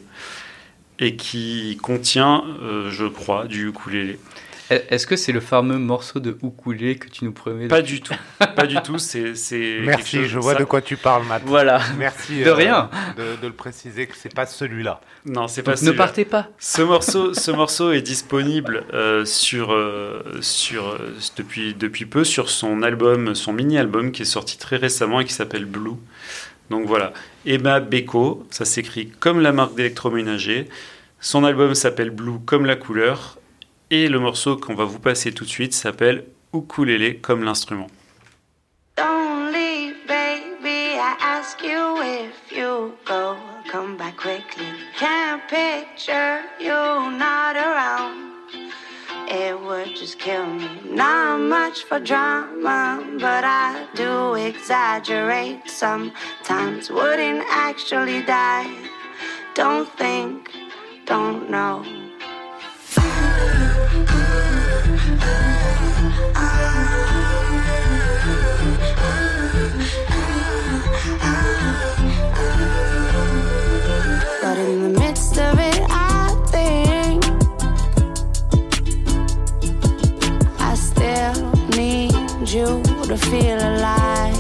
[0.99, 4.19] et qui contient, euh, je crois, du ukulélé.
[4.71, 8.15] Est-ce que c'est le fameux morceau de ukulélé que tu nous promets Pas du tout,
[8.55, 8.99] pas du tout.
[8.99, 11.43] C'est c'est Merci, chose- je vois ça- de quoi tu parles, Matt.
[11.45, 11.81] Voilà.
[11.99, 12.89] Merci De rien.
[13.17, 15.01] de, de le préciser que c'est pas celui-là.
[15.27, 16.05] Non, c'est pas Donc ne celui-là.
[16.05, 16.49] partez pas.
[16.59, 22.49] Ce morceau, ce morceau est disponible euh, sur, euh, sur, euh, depuis, depuis peu sur
[22.49, 25.97] son album, son mini-album qui est sorti très récemment et qui s'appelle Blue.
[26.71, 27.13] Donc voilà,
[27.45, 30.69] Emma Beko, ça s'écrit comme la marque d'électroménager.
[31.19, 33.37] Son album s'appelle Blue comme la couleur.
[33.93, 36.25] Et le morceau qu'on va vous passer tout de suite s'appelle
[36.55, 37.89] Ukulele comme l'instrument.
[38.97, 40.95] Don't leave, baby.
[40.95, 43.37] I ask you if you go,
[43.69, 44.67] come back quickly.
[44.97, 48.31] Can't picture you not around.
[49.29, 50.69] It would just kill me.
[50.89, 56.91] Not much for drama, but I do exaggerate sometimes.
[56.91, 58.73] Wouldn't actually die.
[59.55, 60.49] Don't think,
[61.07, 61.85] don't know.
[74.69, 77.25] In the midst of it, I think
[80.61, 81.35] I still
[81.77, 82.13] need
[82.49, 84.37] you to feel alive.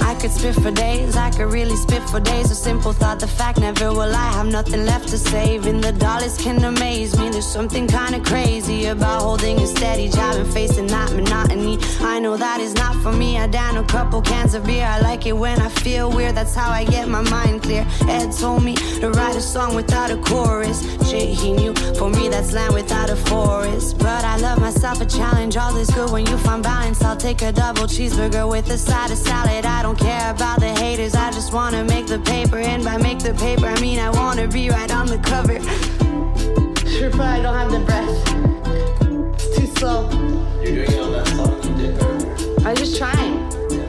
[0.00, 0.93] I could spit for days,
[1.36, 2.50] could really spit for days.
[2.50, 5.66] A simple thought, the fact never will I have nothing left to save.
[5.66, 7.30] And the dollars can amaze me.
[7.30, 11.78] There's something kinda crazy about holding a steady job and facing that monotony.
[12.00, 13.38] I know that is not for me.
[13.38, 14.84] I down a couple cans of beer.
[14.84, 16.34] I like it when I feel weird.
[16.34, 17.86] That's how I get my mind clear.
[18.08, 20.82] Ed told me to write a song without a chorus.
[21.08, 21.74] Shit, he knew.
[21.98, 23.98] For me, that's land without a forest.
[23.98, 25.56] But I love myself a challenge.
[25.56, 27.02] All is good when you find balance.
[27.02, 29.64] I'll take a double cheeseburger with a side of salad.
[29.66, 31.14] I don't care about the haters.
[31.14, 32.58] I just wanna make the paper.
[32.58, 35.58] And by make the paper, I mean I wanna be right on the cover.
[36.88, 38.10] Sure, but I don't have the breath.
[39.34, 40.10] It's too slow.
[40.62, 43.83] You're doing it on that song you did I'm just trying.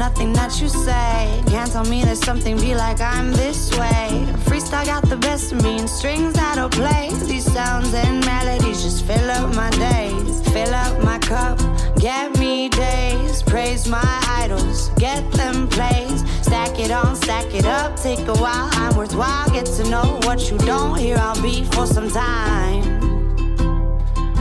[0.00, 1.42] Nothing that you say.
[1.48, 4.08] Can't tell me there's something be like I'm this way.
[4.48, 7.10] Freestyle got the best of me and strings that'll play.
[7.26, 10.40] These sounds and melodies just fill up my days.
[10.54, 11.58] Fill up my cup,
[11.98, 13.42] get me days.
[13.42, 16.24] Praise my idols, get them plays.
[16.40, 18.70] Stack it on, stack it up, take a while.
[18.80, 21.18] I'm worthwhile, get to know what you don't hear.
[21.18, 22.82] I'll be for some time.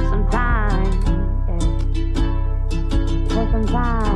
[0.09, 0.91] Some time,
[1.49, 3.27] yeah.
[3.27, 4.08] For some time.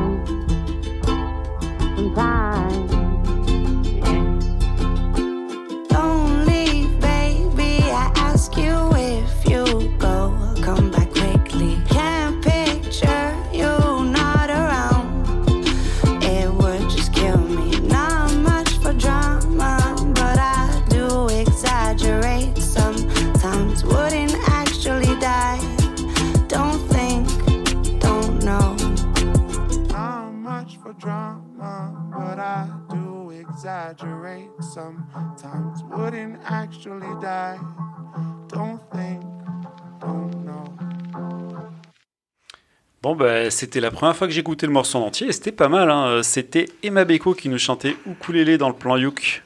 [43.54, 45.90] C'était la première fois que j'écoutais le morceau en entier et c'était pas mal.
[45.90, 46.22] hein.
[46.22, 49.42] C'était Emma Beko qui nous chantait Ukulele dans le plan Youk.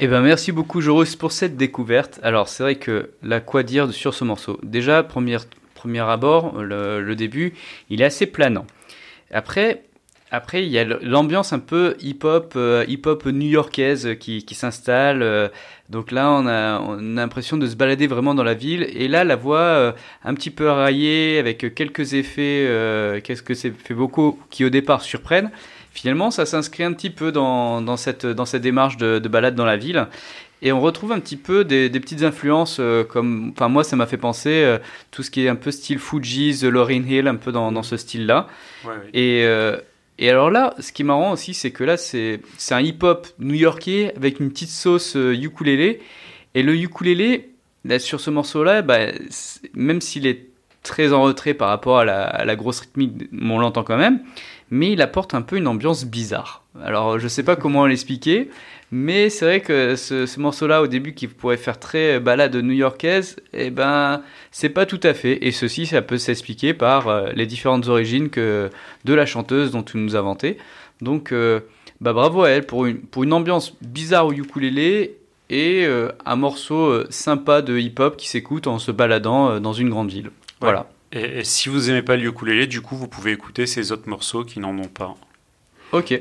[0.00, 2.20] Eh ben merci beaucoup Joris pour cette découverte.
[2.22, 4.58] Alors c'est vrai que là quoi dire sur ce morceau?
[4.62, 5.38] Déjà premier
[5.74, 7.52] premier abord, le début,
[7.90, 8.66] il est assez planant.
[9.30, 9.82] Après
[10.30, 15.22] après il y a l'ambiance un peu hip-hop euh, hip-hop new-yorkaise qui, qui s'installe.
[15.22, 15.48] euh,
[15.88, 19.06] donc là on a on a l'impression de se balader vraiment dans la ville et
[19.08, 19.92] là la voix euh,
[20.24, 22.68] un petit peu raillée avec quelques effets
[23.22, 25.50] qu'est-ce que c'est fait beaucoup qui au départ surprennent.
[25.92, 29.54] Finalement, ça s'inscrit un petit peu dans, dans, cette, dans cette démarche de, de balade
[29.54, 30.06] dans la ville.
[30.60, 33.96] Et on retrouve un petit peu des, des petites influences, euh, comme, enfin moi ça
[33.96, 34.76] m'a fait penser euh,
[35.10, 37.96] tout ce qui est un peu style Fugees, Lauryn Hill, un peu dans, dans ce
[37.96, 38.46] style-là.
[38.84, 38.92] Ouais.
[39.14, 39.78] Et, euh,
[40.18, 44.14] et alors là, ce qui est marrant aussi, c'est que là c'est un hip-hop new-yorkais
[44.16, 46.00] avec une petite sauce euh, ukulélé.
[46.54, 47.50] Et le ukulélé,
[47.98, 48.98] sur ce morceau-là, bah,
[49.74, 50.46] même s'il est
[50.82, 54.20] très en retrait par rapport à la, grosse rythmique, on l'entend quand même,
[54.70, 56.64] mais il apporte un peu une ambiance bizarre.
[56.82, 58.50] Alors je sais pas comment l'expliquer,
[58.98, 63.36] mais c'est vrai que ce, ce morceau-là, au début, qui pourrait faire très balade new-yorkaise,
[63.52, 65.46] eh ben, c'est pas tout à fait.
[65.46, 68.70] Et ceci, ça peut s'expliquer par euh, les différentes origines que,
[69.04, 70.56] de la chanteuse dont tu nous as vanté.
[71.02, 71.60] Donc, euh,
[72.00, 75.18] bah, bravo à elle pour une, pour une ambiance bizarre au ukulélé
[75.50, 80.10] et euh, un morceau sympa de hip-hop qui s'écoute en se baladant dans une grande
[80.10, 80.30] ville.
[80.62, 80.88] Voilà.
[81.12, 84.08] Et, et si vous aimez pas le ukulélé, du coup, vous pouvez écouter ces autres
[84.08, 85.14] morceaux qui n'en ont pas.
[85.92, 86.18] Ok.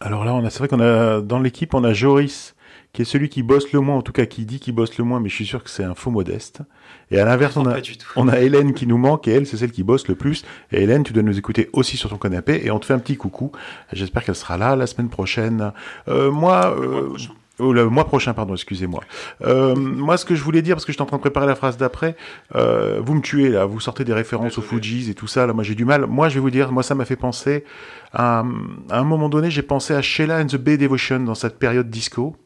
[0.00, 2.54] Alors là, on a, c'est vrai qu'on a dans l'équipe, on a Joris,
[2.92, 5.04] qui est celui qui bosse le moins, en tout cas qui dit qu'il bosse le
[5.04, 6.62] moins, mais je suis sûr que c'est un faux modeste.
[7.10, 7.76] Et à l'inverse, on a,
[8.16, 10.44] on a Hélène qui nous manque, et elle, c'est celle qui bosse le plus.
[10.72, 12.98] Et Hélène, tu dois nous écouter aussi sur ton canapé, et on te fait un
[12.98, 13.52] petit coucou.
[13.92, 15.72] J'espère qu'elle sera là la semaine prochaine.
[16.08, 17.16] Euh, moi, euh.
[17.58, 19.02] Oh, le mois prochain, pardon, excusez-moi.
[19.42, 21.54] Euh, moi, ce que je voulais dire, parce que j'étais en train de préparer la
[21.54, 22.16] phrase d'après,
[22.54, 25.54] euh, vous me tuez là, vous sortez des références aux Fujis et tout ça, là,
[25.54, 26.06] moi j'ai du mal.
[26.06, 27.64] Moi, je vais vous dire, moi ça m'a fait penser
[28.12, 28.44] à,
[28.90, 31.88] à un moment donné, j'ai pensé à Sheila and the Bay Devotion dans cette période
[31.88, 32.36] disco.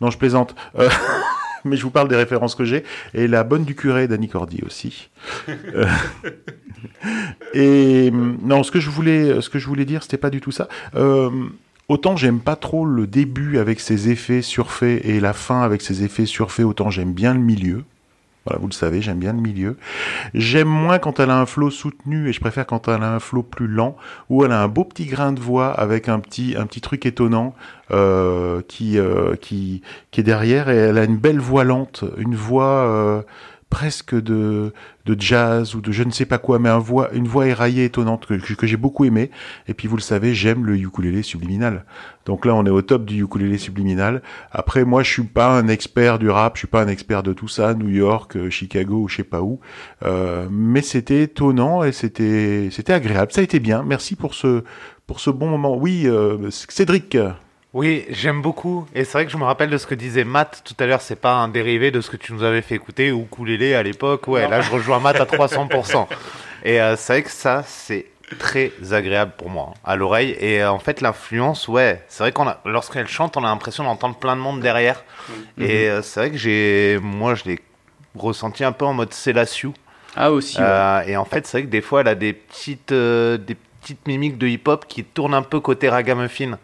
[0.00, 0.54] Non, je plaisante.
[0.78, 0.88] Euh,
[1.64, 2.84] mais je vous parle des références que j'ai.
[3.14, 5.10] Et la bonne du curé d'Annie Cordy aussi.
[5.48, 5.86] Euh,
[7.54, 10.52] et non, ce que je voulais, ce que je voulais dire, c'était pas du tout
[10.52, 10.68] ça.
[10.94, 11.30] Euh,
[11.88, 16.02] Autant j'aime pas trop le début avec ses effets surfaits et la fin avec ses
[16.02, 17.84] effets surfaits, autant j'aime bien le milieu.
[18.44, 19.76] Voilà, vous le savez, j'aime bien le milieu.
[20.32, 23.18] J'aime moins quand elle a un flow soutenu et je préfère quand elle a un
[23.18, 23.96] flow plus lent
[24.30, 27.54] où elle a un beau petit grain de voix avec un petit truc étonnant
[27.90, 32.36] euh, qui euh, qui qui est derrière et elle a une belle voix lente, une
[32.36, 33.22] voix euh,
[33.70, 34.72] presque de
[35.04, 37.84] de jazz ou de je ne sais pas quoi, mais un voix une voix éraillée
[37.84, 39.30] étonnante que, que j'ai beaucoup aimé.
[39.68, 41.84] Et puis vous le savez, j'aime le ukulélé subliminal.
[42.26, 44.22] Donc là, on est au top du ukulélé subliminal.
[44.50, 47.32] Après, moi, je suis pas un expert du rap, je suis pas un expert de
[47.32, 49.60] tout ça, New York, euh, Chicago ou je sais pas où.
[50.04, 53.32] Euh, mais c'était étonnant et c'était c'était agréable.
[53.32, 53.82] Ça a été bien.
[53.82, 54.64] Merci pour ce
[55.06, 55.76] pour ce bon moment.
[55.76, 57.16] Oui, euh, Cédric.
[57.76, 58.86] Oui, j'aime beaucoup.
[58.94, 61.02] Et c'est vrai que je me rappelle de ce que disait Matt tout à l'heure.
[61.02, 63.82] C'est pas un dérivé de ce que tu nous avais fait écouter ou Ukulélé à
[63.82, 64.28] l'époque.
[64.28, 66.06] Ouais, là je rejoins Matt à 300%.
[66.64, 68.06] Et euh, c'est vrai que ça, c'est
[68.38, 70.34] très agréable pour moi hein, à l'oreille.
[70.40, 73.84] Et euh, en fait, l'influence, ouais, c'est vrai qu'on a, lorsqu'elle chante, on a l'impression
[73.84, 75.04] d'entendre plein de monde derrière.
[75.58, 77.60] Et euh, c'est vrai que j'ai, moi, je l'ai
[78.16, 79.74] ressenti un peu en mode Célassiou.
[80.16, 80.58] Ah aussi.
[80.58, 81.10] ouais.
[81.10, 84.38] Et en fait, c'est vrai que des fois, elle a des petites, des petites mimiques
[84.38, 86.56] de hip-hop qui tournent un peu côté ragamuffin.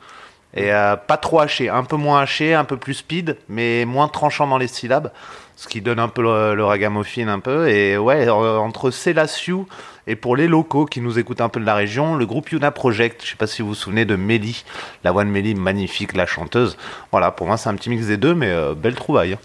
[0.54, 4.08] Et euh, pas trop haché, un peu moins haché, un peu plus speed, mais moins
[4.08, 5.10] tranchant dans les syllabes.
[5.56, 7.68] Ce qui donne un peu le, le ragamuffin un peu.
[7.68, 9.66] Et ouais, euh, entre Célassiou
[10.06, 12.70] et pour les locaux qui nous écoutent un peu de la région, le groupe Yuna
[12.72, 14.64] Project, je sais pas si vous vous souvenez de Mélie,
[15.04, 16.76] la voix de Mélie, magnifique, la chanteuse.
[17.12, 19.34] Voilà, pour moi c'est un petit mix des deux, mais euh, belle trouvaille.
[19.34, 19.38] hein.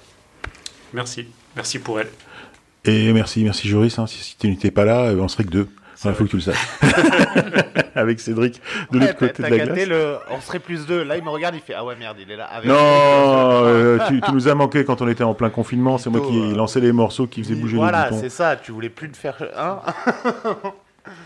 [0.94, 1.28] Merci.
[1.56, 2.10] Merci pour elle.
[2.86, 4.00] Et merci, merci Joris.
[4.00, 4.08] Hein.
[4.08, 5.70] Si, si tu n'étais pas là, on serait que deux.
[6.06, 6.68] Il faut que tu le saches.
[7.96, 9.88] Avec Cédric de Ouais, l'autre côté de la glace.
[9.88, 10.18] le...
[10.30, 11.04] On serait plus deux.
[11.04, 12.46] Là, il me regarde, il fait Ah ouais, merde, il est là.
[12.46, 15.98] Avec- Non, euh, tu, tu nous as manqué quand on était en plein confinement.
[15.98, 18.22] C'est moi qui euh, lançais les morceaux qui faisaient bouger Voilà, les boutons.
[18.22, 18.56] c'est ça.
[18.56, 19.38] Tu voulais plus te faire.
[19.58, 19.80] Hein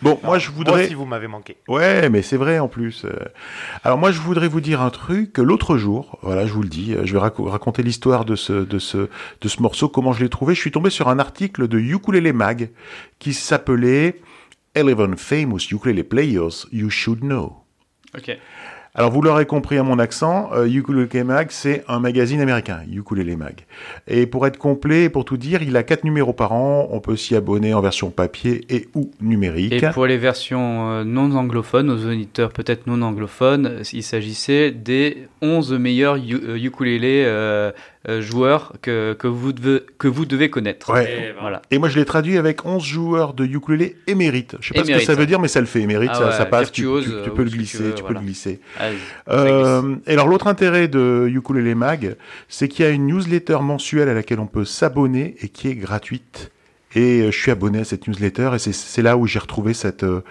[0.03, 0.85] Bon, moi je Moi voudrais.
[0.85, 1.57] aussi, vous m'avez manqué.
[1.67, 3.03] Ouais, mais c'est vrai en plus.
[3.03, 3.09] Euh,
[3.83, 5.39] Alors moi, je voudrais vous dire un truc.
[5.39, 8.77] L'autre jour, voilà, je vous le dis, je vais raco- raconter l'histoire de ce, de
[8.77, 9.09] ce,
[9.41, 10.53] de ce morceau, comment je l'ai trouvé.
[10.53, 12.69] Je suis tombé sur un article de Ukulele Mag
[13.17, 14.21] qui s'appelait
[14.73, 17.57] Eleven Famous Ukulele Players You Should Know.
[18.17, 18.37] Ok.
[18.93, 23.37] Alors vous l'aurez compris à mon accent, euh, Ukulele Mag, c'est un magazine américain, Ukulele
[23.37, 23.65] Mag.
[24.07, 26.89] Et pour être complet, pour tout dire, il a quatre numéros par an.
[26.91, 29.71] On peut s'y abonner en version papier et ou numérique.
[29.71, 35.29] Et pour les versions euh, non anglophones, aux auditeurs peut-être non anglophones, il s'agissait des
[35.41, 37.71] 11 meilleurs euh, ukulélés euh,
[38.19, 40.91] joueurs que, que, vous devez, que vous devez connaître.
[40.91, 41.29] Ouais.
[41.29, 41.61] Et Voilà.
[41.69, 44.55] Et moi, je l'ai traduit avec 11 joueurs de ukulélé émérite.
[44.59, 45.81] Je sais pas ce que ça veut dire, mais ça le fait.
[45.81, 46.71] Émérite, Ah ça, ouais, ça passe.
[46.71, 48.59] Tu, virtuose, tu- tu euh, peux le tu glisser, veux, tu peux le glisser.
[48.79, 48.97] Allez.
[49.29, 52.15] Euh, et alors, l'autre intérêt de Ukulele Mag,
[52.49, 55.75] c'est qu'il y a une newsletter mensuelle à laquelle on peut s'abonner et qui est
[55.75, 56.51] gratuite.
[56.95, 60.03] Et euh, je suis abonné à cette newsletter et c'est- là où j'ai retrouvé cette,
[60.03, 60.23] euh,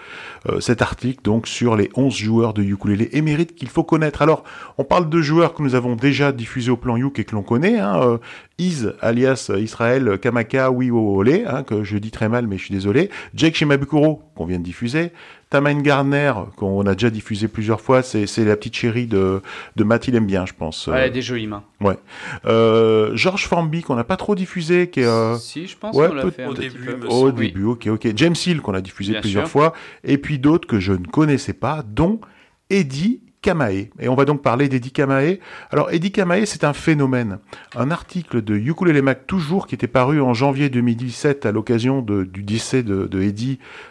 [0.49, 4.21] euh, cet article donc sur les 11 joueurs de ukulélé émérites qu'il faut connaître.
[4.21, 4.43] Alors,
[4.77, 7.41] on parle de joueurs que nous avons déjà diffusés au plan Youk et que l'on
[7.43, 7.79] connaît.
[7.79, 8.17] Hein, euh,
[8.61, 13.09] Iz, alias Israël Kamaka Wiwole, hein, que je dis très mal, mais je suis désolé.
[13.33, 15.11] Jake Shimabukuro, qu'on vient de diffuser.
[15.49, 19.41] Tamane Garner, qu'on a déjà diffusé plusieurs fois, c'est c'est la petite chérie de,
[19.75, 20.87] de Matt, il aime bien, je pense.
[20.87, 21.63] Ouais, elle a des jolies mains.
[21.81, 21.97] Ouais.
[22.45, 25.05] Euh, George Formby, qu'on n'a pas trop diffusé, qui est...
[25.05, 27.07] euh, Si, je pense ouais, qu'on l'a fait au petit début, peu.
[27.07, 28.07] au début, ok, ok.
[28.15, 29.51] James Hill, qu'on a diffusé Bien plusieurs sûr.
[29.51, 29.73] fois,
[30.05, 32.21] et puis d'autres que je ne connaissais pas, dont
[32.69, 33.89] Eddie Kamae.
[33.99, 35.39] Et on va donc parler d'Eddie Kamae.
[35.71, 37.39] Alors, Eddie Kamae, c'est un phénomène.
[37.75, 42.43] Un article de Ukulele Mac toujours, qui était paru en janvier 2017 à l'occasion du
[42.43, 43.31] décès de, de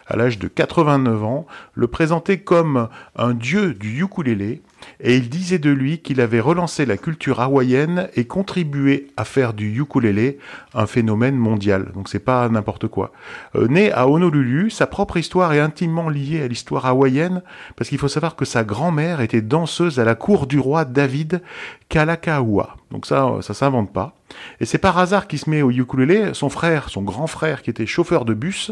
[0.07, 4.61] à l'âge de 89 ans, le présentait comme un dieu du ukulélé.
[4.99, 9.53] Et il disait de lui qu'il avait relancé la culture hawaïenne et contribué à faire
[9.53, 10.37] du ukulélé
[10.73, 11.91] un phénomène mondial.
[11.93, 13.11] Donc c'est pas n'importe quoi.
[13.55, 17.41] Euh, né à Honolulu, sa propre histoire est intimement liée à l'histoire hawaïenne
[17.75, 21.41] parce qu'il faut savoir que sa grand-mère était danseuse à la cour du roi David
[21.89, 22.77] Kalakaua.
[22.91, 24.15] Donc ça, ça s'invente pas.
[24.59, 26.33] Et c'est par hasard qu'il se met au ukulélé.
[26.33, 28.71] Son frère, son grand frère, qui était chauffeur de bus,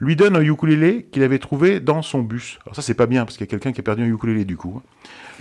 [0.00, 2.58] lui donne un ukulélé qu'il avait trouvé dans son bus.
[2.64, 4.44] Alors ça, c'est pas bien parce qu'il y a quelqu'un qui a perdu un ukulélé
[4.44, 4.82] du coup.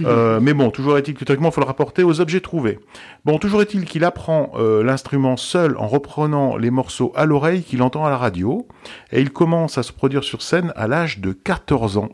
[0.04, 2.80] Euh, mais bon, toujours est-il que théoriquement, il faut le rapporter aux objets trouvés.
[3.24, 7.82] Bon, toujours est-il qu'il apprend euh, l'instrument seul en reprenant les morceaux à l'oreille qu'il
[7.82, 8.68] entend à la radio,
[9.14, 12.10] et il commence à se produire sur scène à l'âge de 14 ans.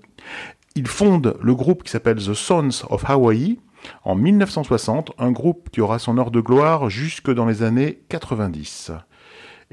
[0.75, 3.57] Il fonde le groupe qui s'appelle The Sons of Hawaii
[4.03, 8.91] en 1960, un groupe qui aura son heure de gloire jusque dans les années 90.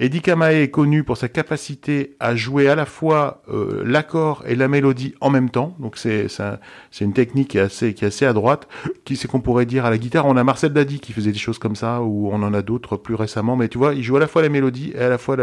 [0.00, 4.54] Eddie Kamae est connu pour sa capacité à jouer à la fois euh, l'accord et
[4.54, 5.74] la mélodie en même temps.
[5.80, 6.58] Donc c'est c'est un-
[6.92, 8.68] c'est une technique qui est assez qui est à droite.
[9.04, 10.26] Qui c'est qu'on pourrait dire à la guitare?
[10.26, 12.96] On a Marcel Dadi qui faisait des choses comme ça, ou on en a d'autres
[12.96, 13.56] plus récemment.
[13.56, 15.36] Mais tu vois, il joue à la fois la mélodie et à la fois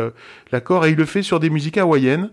[0.53, 2.29] l'accord, et il le fait sur des musiques hawaïennes,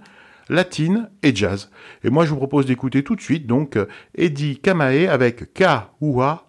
[0.48, 1.70] latines et jazz.
[2.04, 5.92] Et moi, je vous propose d'écouter tout de suite donc euh, Eddie Kamae avec Ka
[6.00, 6.46] Ua.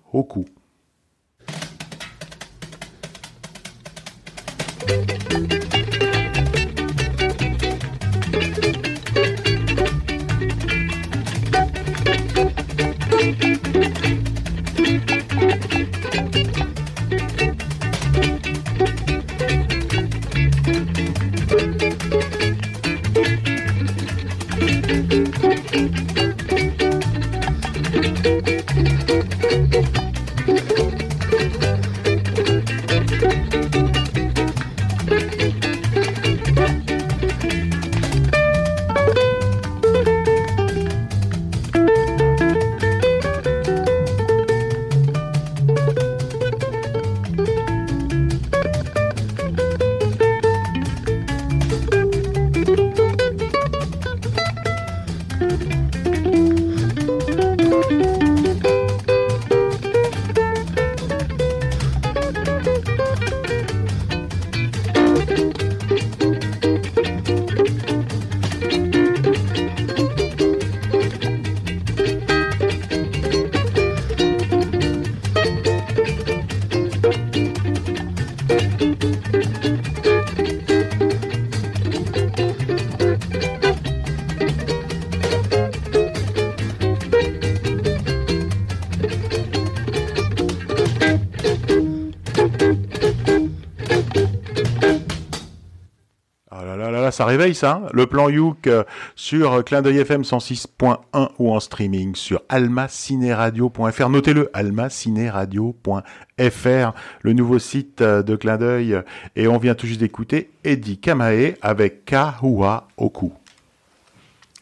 [97.14, 97.82] Ça réveille ça.
[97.84, 97.88] hein.
[97.94, 98.84] le plan Youk euh,
[99.16, 104.10] sur euh, Clin d'œil FM 106.1 ou en streaming sur almacineradio.fr.
[104.10, 106.92] Notez-le, almacineradio.fr,
[107.22, 109.02] le nouveau site euh, de Clin d'œil.
[109.36, 113.32] Et on vient tout juste d'écouter Eddie Kamae avec Kahua Oku.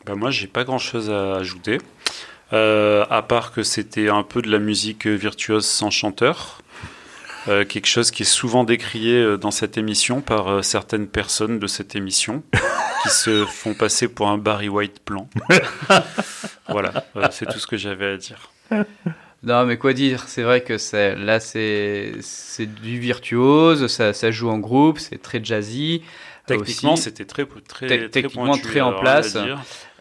[0.06, 1.78] Bah moi, j'ai pas grand chose à ajouter.
[2.52, 6.61] À part que c'était un peu de la musique virtuose sans chanteur.
[7.48, 11.58] Euh, quelque chose qui est souvent décrié euh, dans cette émission par euh, certaines personnes
[11.58, 12.44] de cette émission
[13.04, 15.28] qui se font passer pour un Barry White blanc.
[16.70, 18.52] voilà, euh, c'est tout ce que j'avais à dire.
[19.44, 24.30] Non, mais quoi dire C'est vrai que c'est là, c'est c'est du virtuose, ça, ça
[24.30, 26.04] joue en groupe, c'est très jazzy.
[26.46, 29.38] Techniquement, Aussi, c'était très, très, très techniquement pointu, très en place.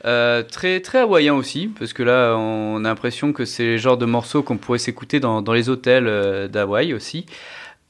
[0.05, 3.99] Euh, très très hawaïen aussi, parce que là, on a l'impression que c'est le genre
[3.99, 7.27] de morceaux qu'on pourrait s'écouter dans, dans les hôtels euh, d'Hawaï aussi.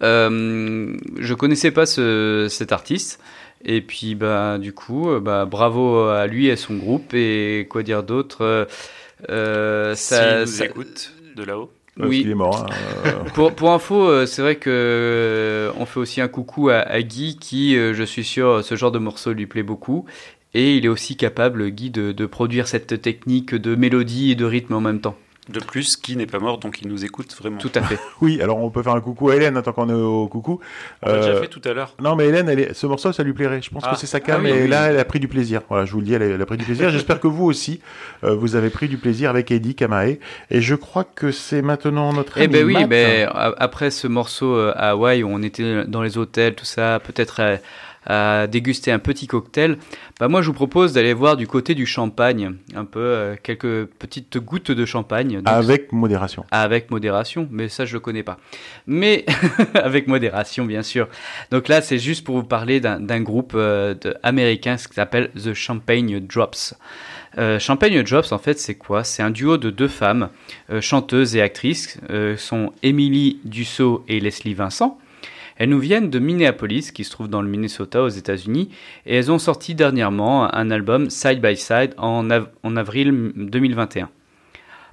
[0.03, 3.21] Euh, je connaissais pas ce, cet artiste.
[3.65, 7.13] Et puis, bah, du coup, euh, bah, bravo à lui et à son groupe.
[7.15, 8.67] Et quoi dire d'autre
[9.29, 11.71] ça, nous ça- écoute de là-haut.
[11.99, 12.23] Oui.
[12.23, 12.67] qu'il est mort.
[13.05, 17.37] hein, pour, pour info, c'est vrai que on fait aussi un coucou à, à Guy
[17.39, 20.07] qui, je suis sûr, ce genre de morceau lui plaît beaucoup.
[20.55, 24.45] Et il est aussi capable, Guy, de, de produire cette technique de mélodie et de
[24.45, 25.17] rythme en même temps.
[25.49, 27.59] De plus, qui n'est pas mort, donc il nous écoute vraiment.
[27.59, 27.99] Tout à fait.
[28.21, 30.61] Oui, alors on peut faire un coucou à Hélène, hein, tant qu'on est au coucou.
[31.03, 31.95] On l'a Euh, déjà fait tout à l'heure.
[32.01, 33.61] Non, mais Hélène, elle est- ce morceau, ça lui plairait.
[33.63, 33.93] Je pense Ah.
[33.93, 34.69] que c'est sa cam, Ah oui, et oui.
[34.69, 35.63] là, elle a pris du plaisir.
[35.69, 36.91] Voilà, je vous le dis, elle a, elle a pris du plaisir.
[36.91, 37.81] J'espère que vous aussi,
[38.23, 40.19] euh, vous avez pris du plaisir avec Eddie Kamae.
[40.51, 42.89] Et je crois que c'est maintenant notre Eh ben oui, Matt.
[42.89, 46.65] ben, a- après ce morceau euh, à Hawaï où on était dans les hôtels, tout
[46.67, 47.57] ça, peut-être à,
[48.07, 49.77] à déguster un petit cocktail,
[50.19, 53.85] bah moi je vous propose d'aller voir du côté du champagne, un peu euh, quelques
[53.87, 55.37] petites gouttes de champagne.
[55.43, 56.45] Donc, Avec modération.
[56.51, 58.39] avec modération, mais ça je le connais pas.
[58.87, 59.25] Mais
[59.75, 61.09] avec modération bien sûr.
[61.51, 65.31] Donc là c'est juste pour vous parler d'un groupe euh, de- américain ce qui s'appelle
[65.33, 66.75] The Champagne Drops.
[67.39, 69.05] Euh, Champagne Drops en fait c'est quoi?
[69.05, 70.31] C'est un duo de deux femmes
[70.71, 74.99] euh, chanteuses et actrices, euh, sont Emily Dussault et Leslie Vincent.
[75.61, 78.71] Elles nous viennent de Minneapolis, qui se trouve dans le Minnesota aux États-Unis,
[79.05, 84.09] et elles ont sorti dernièrement un album Side by Side en, av- en avril 2021.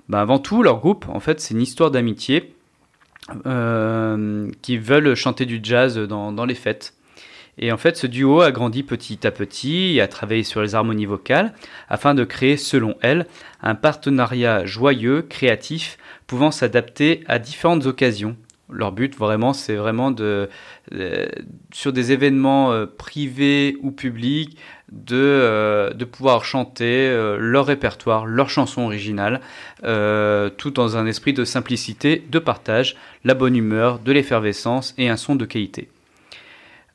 [0.09, 2.53] Ben, avant tout, leur groupe, en fait, c'est une histoire d'amitié
[3.45, 6.93] euh, qui veulent chanter du jazz dans, dans les fêtes.
[7.57, 10.76] Et en fait, ce duo a grandi petit à petit et a travaillé sur les
[10.76, 11.53] harmonies vocales
[11.88, 13.26] afin de créer, selon elle,
[13.63, 15.97] un partenariat joyeux, créatif,
[16.28, 18.36] pouvant s'adapter à différentes occasions.
[18.70, 20.49] Leur but, vraiment, c'est vraiment de,
[21.72, 24.57] sur des événements euh, privés ou publics,
[24.91, 29.41] de, euh, pouvoir chanter euh, leur répertoire, leurs chansons originales,
[29.84, 35.09] euh, tout dans un esprit de simplicité, de partage, la bonne humeur, de l'effervescence et
[35.09, 35.89] un son de qualité.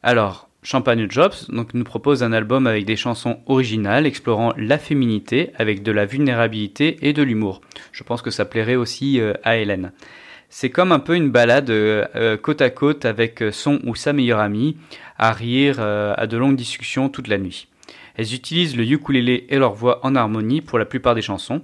[0.02, 5.82] Alors, Champagne Jobs nous propose un album avec des chansons originales explorant la féminité avec
[5.82, 7.60] de la vulnérabilité et de l'humour.
[7.90, 9.90] Je pense que ça plairait aussi à Hélène.
[10.55, 14.12] C'est comme un peu une balade euh, euh, côte à côte avec son ou sa
[14.12, 14.76] meilleure amie,
[15.18, 17.68] à rire, euh, à de longues discussions toute la nuit.
[18.16, 21.62] Elles utilisent le ukulélé et leur voix en harmonie pour la plupart des chansons.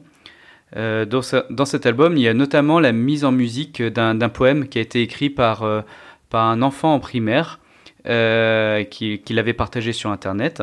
[0.74, 1.20] Euh, dans,
[1.50, 4.80] dans cet album, il y a notamment la mise en musique d'un poème qui a
[4.80, 5.82] été écrit par, euh,
[6.30, 7.60] par un enfant en primaire
[8.06, 10.62] euh, qui, qui l'avait partagé sur Internet.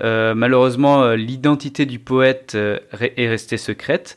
[0.00, 4.16] Euh, malheureusement, euh, l'identité du poète euh, est restée secrète.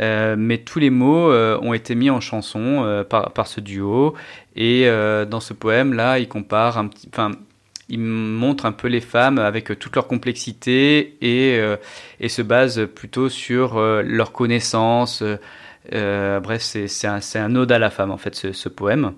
[0.00, 4.14] Euh, mais tous les mots euh, ont été mis en chanson euh, par, ce duo.
[4.56, 7.32] Et dans ce poème là il compare enfin
[7.88, 13.80] il montre un peu les femmes avec toute leur complexité et, se base plutôt sur
[13.80, 15.36] leur connaissance euh,
[15.92, 19.14] euh, bref c'est un, ode à la femme en fait ce, poème.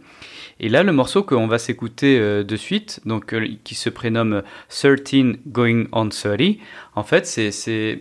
[0.59, 5.85] Et là le morceau qu'on va s'écouter de suite donc qui se prénomme 13 Going
[5.93, 6.41] on 30
[6.95, 8.01] en fait c'est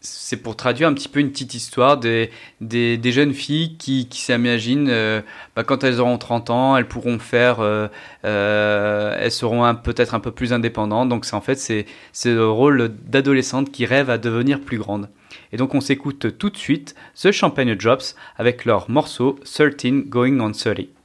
[0.00, 2.30] c'est pour traduire un petit peu une petite histoire des,
[2.60, 5.20] des, jeunes filles qui, qui s'imaginent, euh,
[5.54, 7.88] bah, quand elles auront 30 ans, elles pourront faire, euh,
[8.24, 11.08] euh, elles seront peut-être un peu plus indépendantes.
[11.08, 11.86] Donc c'est en fait c'est
[12.24, 15.08] le rôle d'adolescente qui rêve à devenir plus grande.
[15.52, 20.40] Et donc on s'écoute tout de suite The Champagne Drops avec leur morceau 13 Going
[20.40, 20.99] on 30.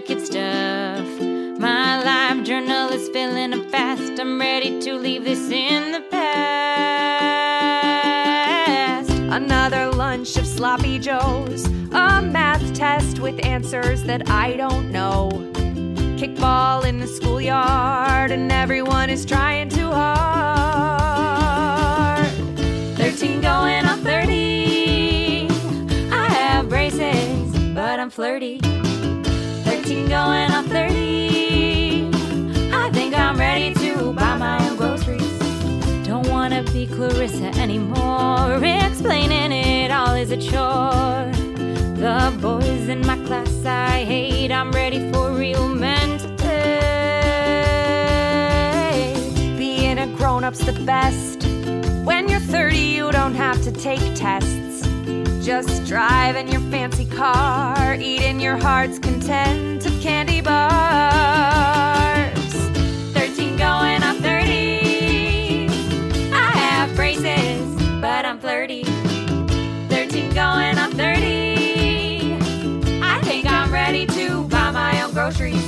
[0.00, 1.06] Kid stuff.
[1.60, 4.18] My life journal is filling up fast.
[4.18, 6.30] I'm ready to leave this in the past.
[9.10, 11.66] Another lunch of sloppy joes.
[11.92, 15.28] A math test with answers that I don't know.
[16.16, 20.16] Kickball in the schoolyard, and everyone is trying too hard.
[22.96, 25.48] 13 going on 30.
[26.10, 28.58] I have braces, but I'm flirty.
[30.12, 32.10] 13 going on 30.
[32.72, 35.38] I think I'm ready to buy my own groceries.
[36.06, 38.60] Don't wanna be Clarissa anymore.
[38.62, 41.30] Explaining it all is a chore.
[41.96, 44.52] The boys in my class I hate.
[44.52, 46.52] I'm ready for real men to.
[49.56, 51.46] Being a grown up's the best.
[52.04, 54.86] When you're 30, you don't have to take tests.
[55.42, 60.66] Just drive in your fancy car, eating your heart's content candy bars.
[63.14, 65.68] 13 going on 30.
[66.32, 67.62] I have braces,
[68.00, 68.82] but I'm flirty.
[68.82, 72.34] 13 going on 30.
[73.00, 75.61] I think I'm ready to buy my own groceries.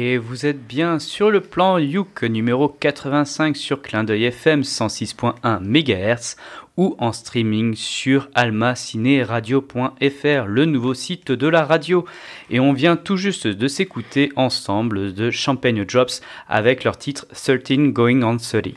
[0.00, 5.58] Et vous êtes bien sur le plan Youk numéro 85 sur Clin d'œil FM 106.1
[5.58, 6.36] MHz
[6.76, 12.04] ou en streaming sur almacinéradio.fr, le nouveau site de la radio.
[12.48, 17.88] Et on vient tout juste de s'écouter ensemble de Champagne Drops avec leur titre 13
[17.88, 18.68] Going on 30.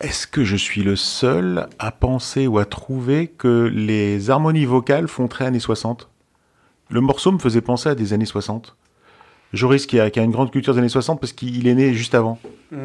[0.00, 5.06] Est-ce que je suis le seul à penser ou à trouver que les harmonies vocales
[5.06, 6.08] font très années 60
[6.88, 8.74] Le morceau me faisait penser à des années 60.
[9.52, 11.94] Joris qui a, qui a une grande culture des années 60 parce qu'il est né
[11.94, 12.38] juste avant.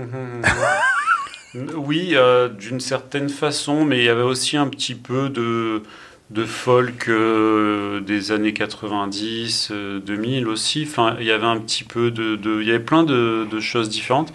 [1.78, 5.84] Oui, euh, d'une certaine façon, mais il y avait aussi un petit peu de,
[6.30, 10.86] de folk euh, des années 90, euh, 2000 aussi.
[10.86, 13.60] Enfin, il y avait un petit peu de, de- il y avait plein de, de
[13.62, 14.34] choses différentes.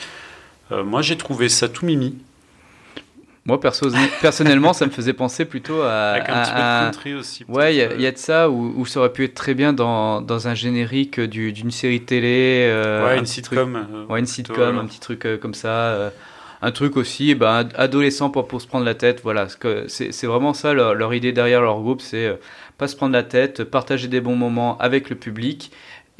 [0.72, 2.16] Euh, moi, j'ai trouvé ça tout mimi,
[3.50, 3.88] Moi, perso-
[4.20, 6.12] personnellement, ça me faisait penser plutôt à.
[6.12, 7.44] avec un à- petit peu de country aussi.
[7.48, 7.98] Ouais, il y, a- peut-être.
[8.00, 10.48] il y a de ça où, où ça aurait pu être très bien dans, dans
[10.48, 12.66] un générique du- d'une série télé.
[12.70, 13.72] euh, ouais, un une sitcom.
[13.74, 15.68] truc- euh, ouais, une plutôt, sitcom, euh, un petit truc euh, comme ça.
[15.68, 16.10] euh,
[16.62, 19.20] un truc aussi, eh ben, ad- adolescent pour, pour se prendre la tête.
[19.24, 19.46] Voilà,
[19.88, 22.34] c'est vraiment ça leur, leur idée derrière leur groupe c'est euh,
[22.76, 25.70] pas se prendre la tête, partager des bons moments avec le public.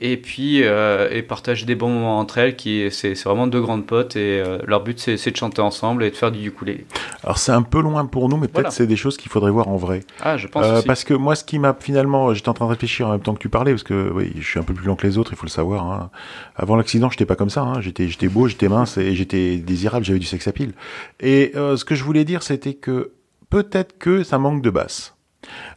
[0.03, 3.61] Et puis, euh, et partager des bons moments entre elles, qui c'est c'est vraiment deux
[3.61, 6.87] grandes potes et euh, leur but c'est de chanter ensemble et de faire du ukulélé.
[7.23, 8.71] Alors c'est un peu loin pour nous, mais peut-être Voilà.
[8.71, 10.01] c'est des choses qu'il faudrait voir en vrai.
[10.23, 10.87] Ah, je pense Euh, aussi.
[10.87, 13.35] parce que moi, ce qui m'a finalement, j'étais en train de réfléchir en même temps
[13.35, 15.33] que tu parlais, parce que oui, je suis un peu plus lent que les autres,
[15.35, 15.85] il faut le savoir.
[15.91, 16.11] hein.
[16.57, 17.61] Avant l'accident, j'étais pas comme ça.
[17.61, 17.81] Hein.
[17.83, 20.05] J'étais, j'étais beau, j'étais mince et j'étais désirable.
[20.07, 20.73] J'avais du sex appeal.
[21.21, 23.13] Et euh, ce que je voulais dire, c'était que
[23.51, 25.15] peut-être que ça manque de basse.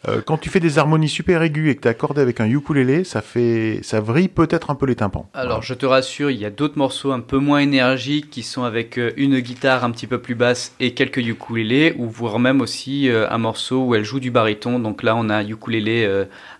[0.07, 3.03] Euh, quand tu fais des harmonies super aiguës et que tu accordé avec un ukulélé,
[3.03, 5.29] ça fait, ça vrille peut-être un peu les tympans.
[5.33, 8.63] Alors, je te rassure, il y a d'autres morceaux un peu moins énergiques qui sont
[8.63, 12.61] avec euh, une guitare un petit peu plus basse et quelques ukulélés, ou voire même
[12.61, 14.79] aussi euh, un morceau où elle joue du baryton.
[14.79, 15.93] Donc là, on a un ukulélé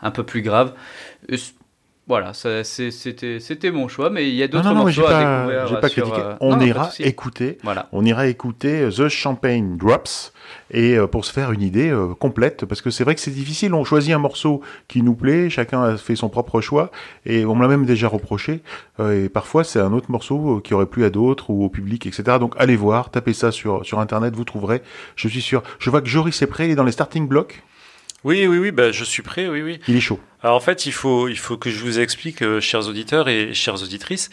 [0.02, 0.74] un peu plus grave.
[2.04, 5.68] Euh, voilà, c'était mon choix, mais il y a d'autres morceaux à pas, découvrir.
[5.68, 6.28] j'ai euh, pas sur, critiqué.
[6.28, 7.58] euh, On non, ira écouter.
[7.64, 7.88] Voilà.
[7.94, 10.34] On ira écouter The Champagne Drops
[10.72, 13.32] et euh, pour se faire une idée euh, complète parce que c'est vrai que c'est
[13.32, 13.74] difficile.
[13.74, 16.92] On choisit un morceau qui nous plaît, chacun a fait son propre choix
[17.26, 18.62] et on me l'a même déjà reproché.
[19.00, 21.70] Euh, et parfois c'est un autre morceau euh, qui aurait plu à d'autres ou au
[21.70, 22.38] public, etc.
[22.40, 24.82] Donc allez voir, tapez ça sur sur internet, vous trouverez.
[25.16, 25.64] Je suis sûr.
[25.80, 27.64] Je vois que Joris est prêt, il est dans les starting blocks.
[28.24, 29.80] Oui, oui, oui, bah, je suis prêt, oui, oui.
[29.88, 30.20] Il est chaud.
[30.42, 33.54] Alors en fait, il faut, il faut que je vous explique, euh, chers auditeurs et
[33.54, 34.30] chères auditrices,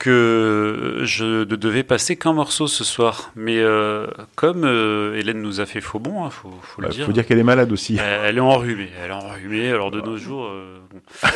[0.00, 3.30] que je ne devais passer qu'un morceau ce soir.
[3.36, 6.90] Mais euh, comme euh, Hélène nous a fait faux bon, il faut, faut Il le
[6.90, 7.06] dire.
[7.06, 7.98] faut dire qu'elle est malade aussi.
[8.00, 10.46] Elle elle est enrhumée, elle est enrhumée, alors de nos jours...
[10.46, 10.98] euh, bon.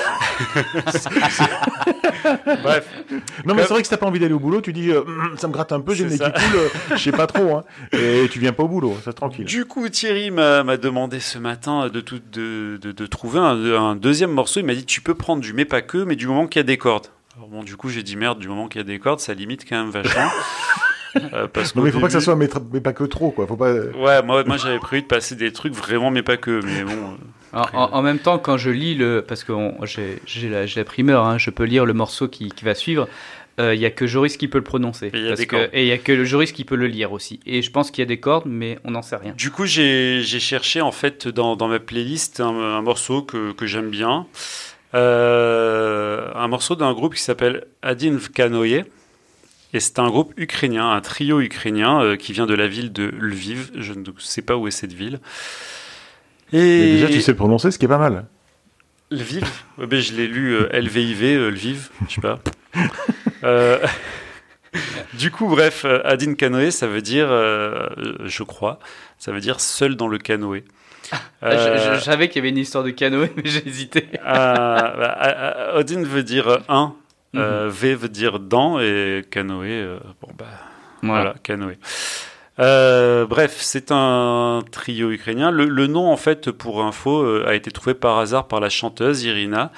[2.63, 2.89] Bref,
[3.45, 5.35] Non mais c'est vrai que si t'as pas envie d'aller au boulot, tu dis Hum,
[5.37, 6.61] ça me gratte un peu, j'ai le nez qui coule,
[6.93, 7.57] je sais pas trop.
[7.57, 7.65] Hein.
[7.93, 9.45] Et tu viens pas au boulot, ça tranquille.
[9.45, 13.57] Du coup, Thierry m'a m'a demandé ce matin de, tout, de, de, de trouver un,
[13.75, 14.61] un deuxième morceau.
[14.61, 16.65] Il m'a dit Tu peux prendre du mais pas que, mais du moment qu'il y
[16.65, 17.09] a des cordes.
[17.37, 19.35] Alors bon, du coup, j'ai dit Merde, du moment qu'il y a des cordes, ça
[19.35, 20.29] limite quand même vachement.
[21.33, 23.47] Euh, parce Non mais faut pas que ça soit mais, mais pas que trop quoi.
[23.47, 23.73] Faut pas.
[23.73, 26.59] Ouais, moi, moi j'avais prévu de passer des trucs vraiment mais pas que.
[26.65, 26.91] Mais bon.
[26.91, 27.17] euh,
[27.53, 29.23] En, après, en- en même temps, quand je lis le.
[29.25, 32.27] Parce que on- j'ai j'ai la, j'ai la primeur, hein, je peux lire le morceau
[32.27, 33.07] qui, qui va suivre.
[33.61, 35.13] euh, Il y a que Joris qui peut le prononcer.
[35.15, 35.71] Et il y a que- cordes.
[35.73, 37.39] et il y a que le Joris qui peut le lire aussi.
[37.47, 39.35] Et je pense qu'il y a des cordes, mais on n'en sait rien.
[39.39, 43.53] Du coup, j'ai j'ai cherché en fait dans, dans ma playlist un, un morceau que,
[43.53, 44.27] que j'aime bien.
[44.95, 48.85] Euh, un morceau d'un groupe qui s'appelle Adin Vkanoye.
[49.75, 53.13] Et c'est un groupe ukrainien, un trio ukrainien euh, qui vient de la ville de
[53.21, 53.73] Lviv.
[53.75, 55.19] Je ne sais pas où est cette ville.
[56.53, 58.27] Mais Et déjà tu sais prononcer, ce qui est pas mal.
[59.11, 59.45] Lviv?
[59.79, 62.39] Ben, Je l'ai lu euh, LVIV, euh, Lviv, je sais pas.
[65.15, 68.81] Du coup, bref, Adin Canoë, ça veut dire, je crois,
[69.19, 70.65] ça veut dire seul dans le canoë.
[71.43, 74.07] Je, Euh, je- je savais qu'il y avait une histoire de canoë, mais j'ai hésité.
[74.15, 76.95] euh, bah, euh, Odin veut dire un,
[77.37, 80.47] euh, V veut dire dans, et canoë, euh, bon bah
[81.03, 81.23] Voilà.
[81.23, 81.79] voilà, canoë.
[82.61, 85.51] Euh, bref, c'est un trio ukrainien.
[85.51, 88.69] Le, le nom, en fait, pour info, euh, a été trouvé par hasard par la
[88.71, 89.73] chanteuse Irina,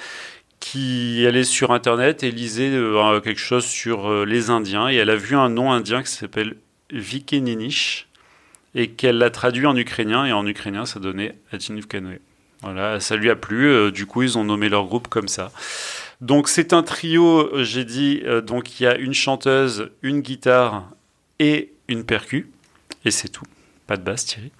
[0.59, 5.09] qui allait sur Internet et lisait euh, quelque chose sur euh, les Indiens, et elle
[5.09, 6.55] a vu un nom indien qui s'appelle
[6.91, 8.06] Vikeninish,
[8.75, 12.19] et qu'elle l'a traduit en ukrainien, et en ukrainien, ça donnait Atinuf Canoë.
[12.61, 15.51] Voilà, ça lui a plu, euh, du coup, ils ont nommé leur groupe comme ça.
[16.21, 20.21] Donc, c'est un trio, euh, j'ai dit, euh, donc il y a une chanteuse, une
[20.21, 20.89] guitare
[21.37, 22.49] et une percu.
[23.05, 23.45] Et c'est tout.
[23.85, 24.51] Pas de basse, Thierry.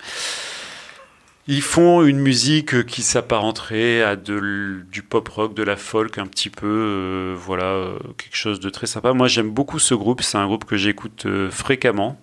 [1.47, 6.49] Ils font une musique qui s'apparenterait à du pop rock, de la folk un petit
[6.49, 9.13] peu, voilà, quelque chose de très sympa.
[9.13, 12.19] Moi j'aime beaucoup ce groupe, c'est un groupe que j'écoute fréquemment,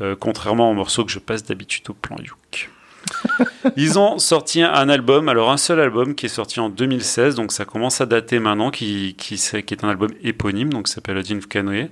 [0.00, 2.70] euh, contrairement aux morceaux que je passe d'habitude au plan Youk.
[3.76, 7.52] Ils ont sorti un album, alors un seul album qui est sorti en 2016, donc
[7.52, 11.88] ça commence à dater maintenant, qui, qui, est un album éponyme, donc s'appelle Odin Canoë,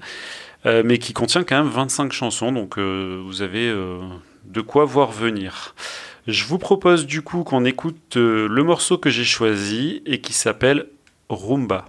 [0.67, 3.75] euh, mais qui contient quand même 25 chansons, donc euh, vous avez
[4.45, 5.75] de quoi voir venir.
[6.27, 10.87] Je vous propose du coup qu'on écoute le morceau que j'ai choisi et qui s'appelle
[11.31, 11.87] Rumba.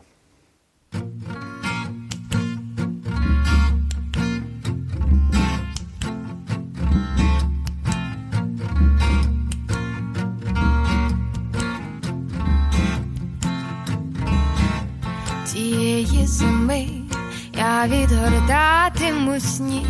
[17.80, 19.88] Я відгортатиму сніг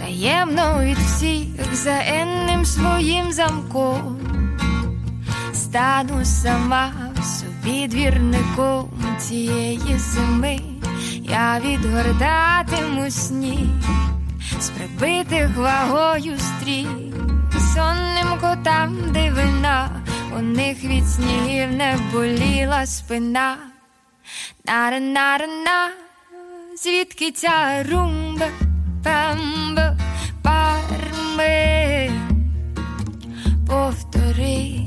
[0.00, 4.18] таємно від всіх за енним своїм замком.
[5.54, 10.60] Стану сама собі двірником цієї зими,
[11.22, 13.68] я відгортатиму сніг
[14.60, 16.86] з прибитих вагою стрій,
[17.74, 19.90] сонним котам дивина,
[20.38, 23.56] у них від снігів не боліла спина.
[24.64, 26.05] На-ра-на-ра-на,
[26.82, 28.48] звідки ця румба,
[29.04, 29.96] памба,
[30.42, 32.10] парми,
[33.66, 34.80] повтори.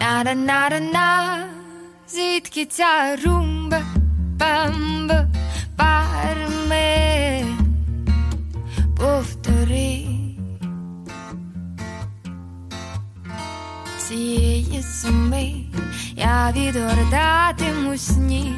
[0.00, 1.44] На-ра-на-ра-на,
[2.08, 3.82] звідки ця румба,
[4.38, 5.26] памба,
[5.76, 7.44] парми,
[8.96, 10.06] повтори.
[13.98, 15.61] цієї зими
[16.22, 18.54] я відгортатиму сніг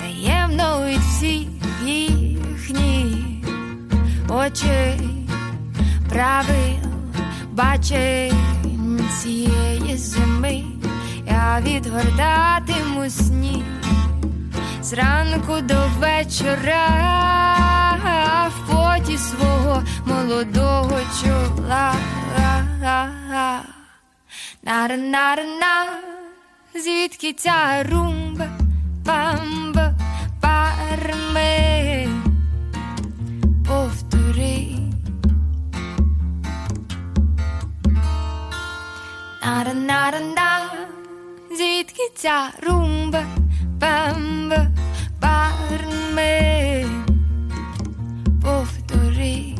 [0.00, 1.48] таємно від всіх
[1.84, 3.48] їхніх
[4.28, 5.00] очей
[6.08, 6.78] правил
[7.52, 8.32] бачень
[9.22, 10.64] цієї зими.
[11.26, 13.64] Я відгортатиму сніг
[14.82, 16.88] зранку до вечора
[18.48, 21.94] в поті свого молодого чола.
[24.64, 26.17] На-ра-на-ра-на,
[26.75, 28.47] звідки ця румба,
[29.05, 29.93] бамба,
[30.41, 32.07] парми,
[33.67, 34.67] повтори.
[39.45, 40.59] На-ра-на-ра-на,
[41.57, 43.23] звідки ця румба,
[43.79, 44.67] бамба,
[45.21, 46.85] парми,
[48.41, 49.55] повтори.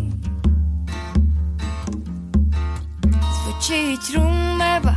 [3.33, 4.95] Звучить румеба,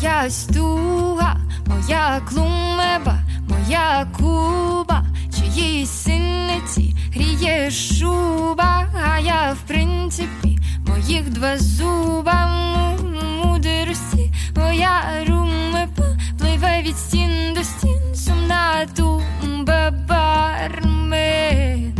[0.00, 1.36] чиясь туга,
[1.66, 5.04] моя клумеба, моя куба,
[5.36, 12.98] чиїсь синиці гріє шуба, а я в принципі моїх два зуба му-
[13.44, 21.94] мудрості, моя румеба пливе від стін до стін, сумна тумба бармен,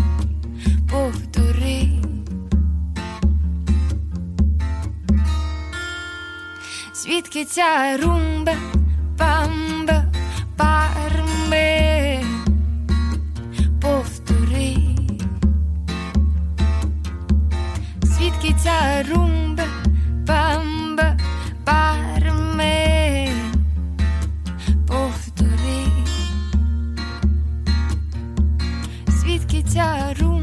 [7.11, 8.53] Звідки ця румба,
[9.19, 10.05] памба,
[10.57, 12.25] парми,
[13.81, 14.77] повтори.
[18.03, 19.65] Звідки ця румба,
[20.27, 21.19] памба,
[21.65, 23.29] парми,
[24.89, 25.87] повтори.
[29.09, 30.40] Звідки ця румба,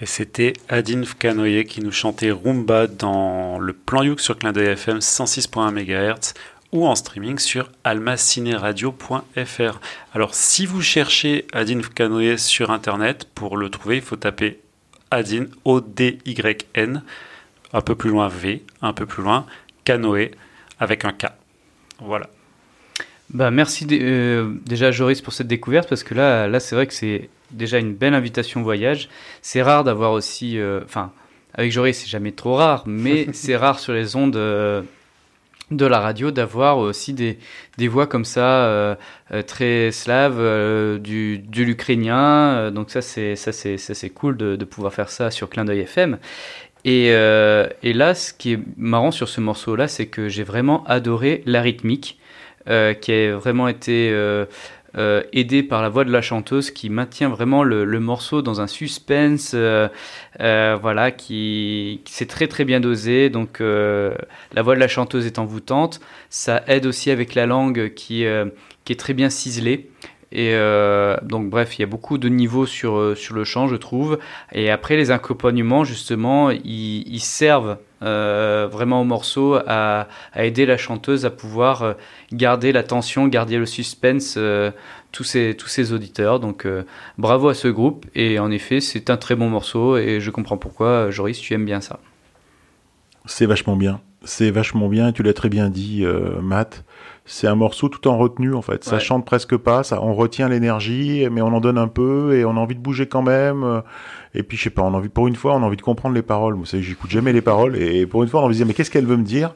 [0.00, 4.68] Et c'était Adine Fkanoye qui nous chantait Rumba dans le plan Youk sur Clin d'œil
[4.68, 6.34] FM 106.1 MHz
[6.70, 9.80] ou en streaming sur almacineradio.fr.
[10.14, 14.60] Alors si vous cherchez Adine Fkanoye sur internet, pour le trouver, il faut taper
[15.10, 17.02] Adine, O-D-Y-N,
[17.72, 19.46] un peu plus loin V, un peu plus loin
[19.84, 20.30] Canoë
[20.78, 21.26] avec un K.
[21.98, 22.28] Voilà.
[23.30, 26.94] Bah, merci euh, déjà Joris pour cette découverte parce que là, là c'est vrai que
[26.94, 29.08] c'est déjà une belle invitation voyage.
[29.42, 31.12] C'est rare d'avoir aussi, euh, enfin
[31.54, 34.82] avec Joris c'est jamais trop rare, mais c'est rare sur les ondes euh,
[35.70, 37.38] de la radio d'avoir aussi des,
[37.76, 38.96] des voix comme ça euh,
[39.46, 42.70] très slaves euh, du, de l'ukrainien.
[42.70, 45.64] Donc ça c'est ça c'est ça c'est cool de, de pouvoir faire ça sur Clin
[45.64, 46.18] d'œil FM.
[46.84, 50.84] Et, euh, et là, ce qui est marrant sur ce morceau-là, c'est que j'ai vraiment
[50.84, 52.18] adoré la rythmique
[53.00, 54.14] qui a vraiment été
[54.96, 58.66] euh, aidé par la voix de la chanteuse qui maintient vraiment le, morceau dans un
[58.66, 59.88] suspense, euh,
[60.40, 63.28] euh, voilà, qui, qui c'est très très bien dosé.
[63.28, 66.00] Donc la voix de la chanteuse est envoûtante.
[66.30, 68.24] Ça aide aussi avec la langue qui,
[68.84, 69.90] qui est très bien ciselée.
[70.30, 73.66] Et euh, donc bref, il y a beaucoup de niveaux sur, euh, sur le chant,
[73.66, 74.18] je trouve.
[74.52, 81.24] Et après, les accompagnements, justement, ils, servent euh, vraiment au morceau à, aider la chanteuse
[81.24, 81.94] à pouvoir
[82.32, 84.38] garder la tension, garder le suspense,
[85.12, 86.40] tous, ces, tous ces auditeurs.
[86.40, 86.66] Donc
[87.16, 88.04] bravo à ce groupe.
[88.14, 91.64] Et en effet, c'est un très bon morceau et je comprends pourquoi, Joris, tu aimes
[91.64, 92.00] bien ça.
[93.24, 94.00] C'est vachement bien.
[94.24, 96.04] C'est vachement bien, tu l'as très bien dit,
[96.42, 96.84] Matt.
[97.28, 98.84] C'est un morceau tout en retenue, en fait.
[98.84, 102.44] Ça chante presque pas, ça, on retient l'énergie, mais on en donne un peu et
[102.44, 103.82] on a envie de bouger quand même.
[104.34, 105.82] Et puis, je sais pas, on a envie, pour une fois, on a envie de
[105.82, 106.54] comprendre les paroles.
[106.54, 108.66] Vous savez, j'écoute jamais les paroles et pour une fois, on a envie de dire,
[108.66, 109.54] mais qu'est-ce qu'elle veut me dire?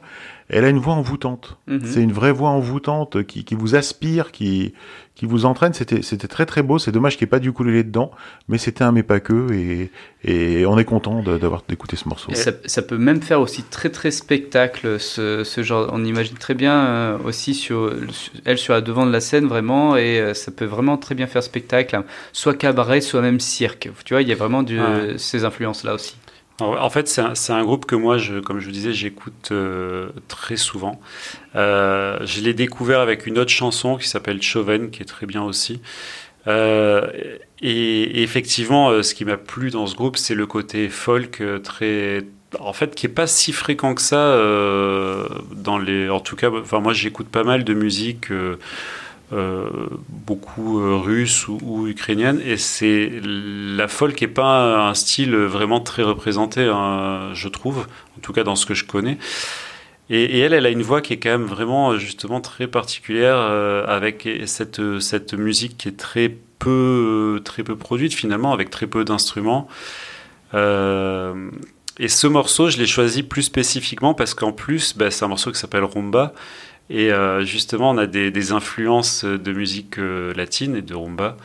[0.49, 1.57] Elle a une voix envoûtante.
[1.67, 1.81] Mhm.
[1.85, 4.73] C'est une vraie voix envoûtante qui, qui vous aspire, qui,
[5.15, 5.73] qui vous entraîne.
[5.73, 6.79] C'était, c'était très très beau.
[6.79, 8.11] C'est dommage qu'il n'y ait pas du ukulélé dedans,
[8.49, 9.91] mais c'était un mais pas que et,
[10.25, 12.33] et on est content d'avoir d'écouter ce morceau.
[12.33, 15.89] Ça, ça peut même faire aussi très très spectacle, ce, ce genre.
[15.93, 17.93] On imagine très bien euh, aussi sur,
[18.45, 21.27] elle sur la devant de la scène vraiment, et euh, ça peut vraiment très bien
[21.27, 22.05] faire spectacle, hein.
[22.31, 23.89] soit cabaret, soit même cirque.
[24.05, 25.17] Tu vois, il y a vraiment Ouais.
[25.17, 26.15] ces influences là aussi.
[26.59, 29.49] En fait, c'est un, c'est un groupe que moi, je, comme je vous disais, j'écoute
[29.51, 31.01] euh, très souvent.
[31.55, 35.41] Euh, je l'ai découvert avec une autre chanson qui s'appelle Chauvin, qui est très bien
[35.43, 35.81] aussi.
[36.45, 37.07] Euh,
[37.61, 42.23] et, et effectivement, ce qui m'a plu dans ce groupe, c'est le côté folk très,
[42.59, 44.37] en fait, qui est pas si fréquent que ça
[45.55, 46.09] dans les.
[46.09, 48.27] En tout cas, enfin moi, j'écoute pas mal de musique.
[49.33, 49.67] Euh,
[50.09, 56.03] beaucoup euh, russe ou, ukrainienne et c'est la folk est pas un style vraiment très
[56.03, 59.17] représenté hein, je trouve en tout cas dans ce que je connais.
[60.09, 63.85] Et, elle elle a une voix qui est quand même vraiment justement très particulière euh,
[63.87, 66.29] avec cette cette musique qui est très
[66.59, 69.67] peu très peu produite finalement avec très peu d'instruments.
[71.99, 75.51] Et ce morceau je l'ai choisi plus spécifiquement parce qu'en plus bah, c'est un morceau
[75.51, 76.33] qui s'appelle rumba
[76.89, 81.37] et euh, justement, on a des, influences de musique euh, latine et de rumba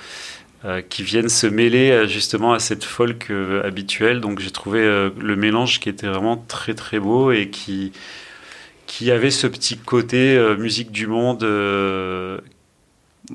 [0.65, 3.31] euh, qui viennent se mêler justement à cette folk
[3.65, 4.21] habituelle.
[4.21, 7.93] Donc j'ai trouvé le mélange qui était vraiment très très beau et qui,
[8.87, 11.45] qui avait ce petit côté musique du monde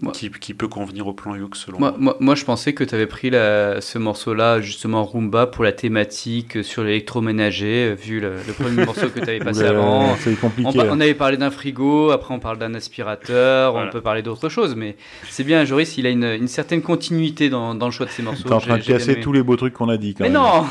[0.01, 1.99] Moi- qui, qui peut convenir au plan Youk selon Moi, moi.
[1.99, 5.71] moi, moi, je pensais que tu avais pris la- ce morceau-là, justement Rumba, pour la
[5.71, 10.15] thématique sur l'électroménager, euh, vu le, le premier morceau que tu avais passé avant.
[10.17, 10.69] C'est compliqué.
[10.69, 13.87] On, pa- on avait parlé d'un frigo, après on parle d'un aspirateur, Voilà.
[13.87, 14.95] on peut parler d'autres choses, mais
[15.29, 18.23] c'est bien, Joris, il a une, une certaine continuité dans, dans le choix de ses
[18.23, 18.43] morceaux.
[18.47, 20.41] T'es en train de casser tous les beaux trucs qu'on a dit quand Mais même.
[20.41, 20.65] non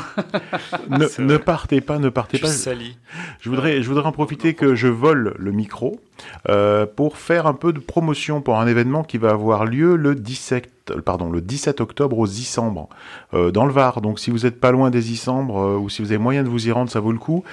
[1.19, 2.49] Ne, partez pas, ne partez Tu pas.
[2.49, 2.97] salis.
[3.41, 5.99] Je voudrais, je voudrais en profiter que je vole le micro
[6.95, 10.82] pour faire un peu de promotion pour un événement qui va avoir lieu le 17,
[10.91, 12.89] euh, pardon, le 17 octobre aux Isambres,
[13.33, 14.01] euh, dans le Var.
[14.01, 16.49] Donc si vous êtes pas loin des Isambres euh, ou si vous avez moyen de
[16.49, 17.43] vous y rendre, ça vaut le coup.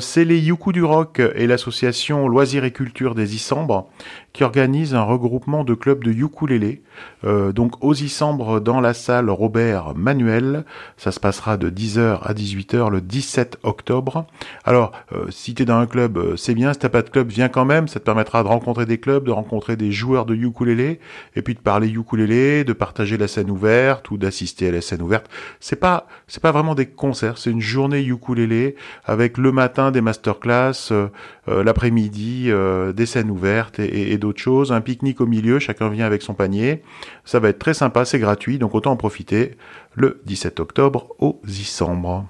[0.00, 3.88] C'est les Youkou du Rock et l'association Loisirs et Culture des Isambres
[4.32, 6.82] qui organisent un regroupement de clubs de ukulélé.
[7.24, 10.64] Donc aux Isambres dans la salle Robert Manuel.
[10.96, 14.26] Ça se passera de 10h à 18h le 17 octobre.
[14.64, 16.72] Alors, euh, si tu es dans un club, c'est bien.
[16.72, 17.88] Si t'as pas de club, viens quand même.
[17.88, 21.00] Ça te permettra de rencontrer des clubs, de rencontrer des joueurs de ukulélé,
[21.36, 25.02] et puis de parler ukulélé, de partager la scène ouverte ou d'assister à la scène
[25.02, 25.26] ouverte.
[25.58, 27.38] C'est pas, c'est pas vraiment des concerts.
[27.38, 31.08] C'est une journée ukulélé avec le matin des masterclass, euh,
[31.48, 34.70] euh, l'après-midi euh, des scènes ouvertes et, et- et d'autres choses.
[34.70, 35.58] Un pique-nique au milieu.
[35.58, 36.82] Chacun vient avec son panier.
[37.24, 38.04] Ça va être très sympa.
[38.04, 39.56] C'est gratuit, donc autant en profiter.
[39.94, 42.26] Le 17 octobre aux Isambres.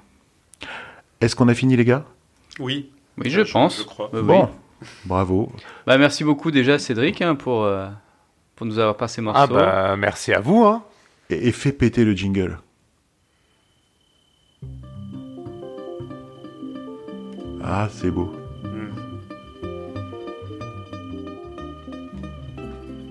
[1.21, 2.05] Est-ce qu'on a fini, les gars?
[2.61, 2.91] Oui.
[3.19, 3.79] Oui, je pense.
[3.81, 4.09] Je crois.
[4.13, 4.23] Oui.
[4.23, 4.49] Bon,
[5.05, 5.51] bravo.
[5.87, 7.89] Bah, merci beaucoup déjà, Cédric, hein, pour, euh,
[8.59, 9.41] pour nous avoir passé morceau.
[9.41, 10.65] Ah bah merci à vous.
[10.65, 10.83] Hein.
[11.31, 12.59] Et, et fais péter le jingle.
[17.63, 18.35] Ah, c'est beau.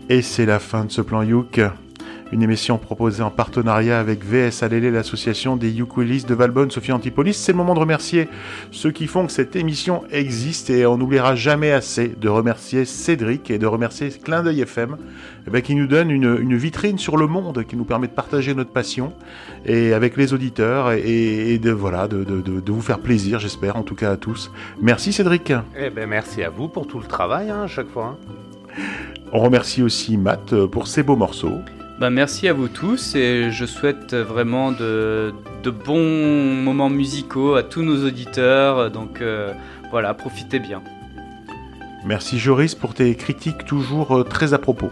[0.10, 1.62] Et c'est la fin de ce plan Youk.
[2.34, 7.34] Une émission proposée en partenariat avec VS Alélé, l'association des ukulélistes de Valbonne, Sophie Antipolis.
[7.34, 8.28] C'est le moment de remercier
[8.72, 13.50] ceux qui font que cette émission existe et on n'oubliera jamais assez de remercier Cédric
[13.50, 14.98] et de remercier Clin d'œil FM
[15.48, 18.12] eh ben, qui nous donne une, une vitrine sur le monde, qui nous permet de
[18.12, 19.14] partager notre passion
[19.66, 23.40] et avec les auditeurs et, et de, voilà, de, de- de- de vous faire plaisir,
[23.40, 24.52] j'espère, en tout cas à tous.
[24.82, 25.54] Merci Cédric.
[25.80, 28.18] Eh ben merci à vous pour tout le travail hein, à chaque fois.
[28.20, 28.82] hein.
[29.32, 31.60] On remercie aussi Matt euh, pour ses beaux morceaux.
[32.00, 35.34] Bah, merci à vous tous et je souhaite vraiment de,
[35.64, 38.92] de bons moments musicaux à tous nos auditeurs.
[38.92, 39.52] Donc euh,
[39.90, 40.84] voilà, profitez bien.
[42.06, 44.92] Merci Joris pour tes critiques toujours euh, très à propos.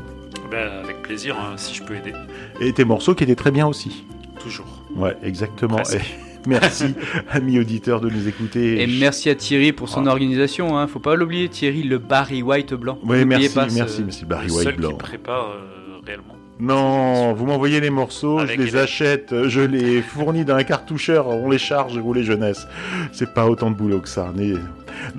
[0.49, 2.13] Ben, avec plaisir, hein, si je peux aider.
[2.59, 4.03] Et tes morceaux qui étaient très bien aussi.
[4.39, 4.83] Toujours.
[4.95, 5.79] Ouais, exactement.
[5.93, 5.99] Et
[6.47, 6.95] merci,
[7.31, 8.81] amis auditeurs, de nous écouter.
[8.81, 10.11] Et merci à Thierry pour son Ah.
[10.11, 10.77] organisation.
[10.77, 10.87] Hein.
[10.87, 12.97] Faut pas l'oublier, Thierry, le Barry White blanc.
[13.03, 14.89] Oui, merci, pas ce- merci, merci Barry Le White seul Blanc.
[14.89, 16.34] qui prépare euh, réellement.
[16.57, 20.63] Non, vous m'envoyez les morceaux, Avec je les les- achète, je les fournis dans un
[20.63, 22.65] cartoucheur, on les charge, vous les jeunesse.
[23.11, 24.31] C'est pas autant de boulot que ça.
[24.33, 24.53] mais-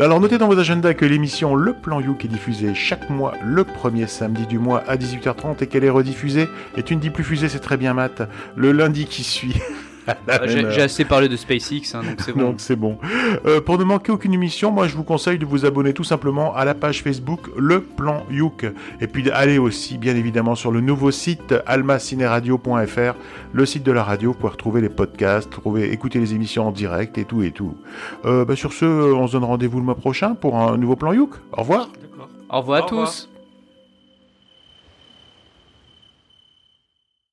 [0.01, 3.65] Alors notez dans vos agendas que l'émission Le Plan Youk est diffusée chaque mois le
[3.65, 6.49] premier samedi du mois à 18h30 et qu'elle est rediffusée.
[6.79, 8.23] Et tu ne dis plus fusée, c'est très bien Matt.
[8.57, 9.57] Le lundi qui suit.
[10.29, 12.41] Ah, J'ai assez parlé de SpaceX, hein, donc c'est bon.
[12.43, 12.99] Donc c'est bon.
[13.45, 16.55] Euh, pour ne manquer aucune émission, moi je vous conseille de vous abonner tout simplement
[16.55, 18.67] à la page Facebook Le Plan Youk.
[19.01, 23.15] Et puis d'aller aussi bien évidemment sur le nouveau site almacineradio.fr,
[23.53, 27.19] le site de la radio, pour retrouver les podcasts, trouver, écouter les émissions en direct
[27.19, 27.77] et tout et tout.
[28.25, 31.13] Euh, bah, sur ce, on se donne rendez-vous le mois prochain pour un nouveau Plan
[31.13, 31.31] Youk.
[31.53, 31.89] Au revoir.
[32.01, 32.29] D'accord.
[32.51, 33.07] Au revoir à Au revoir.
[33.11, 33.29] tous.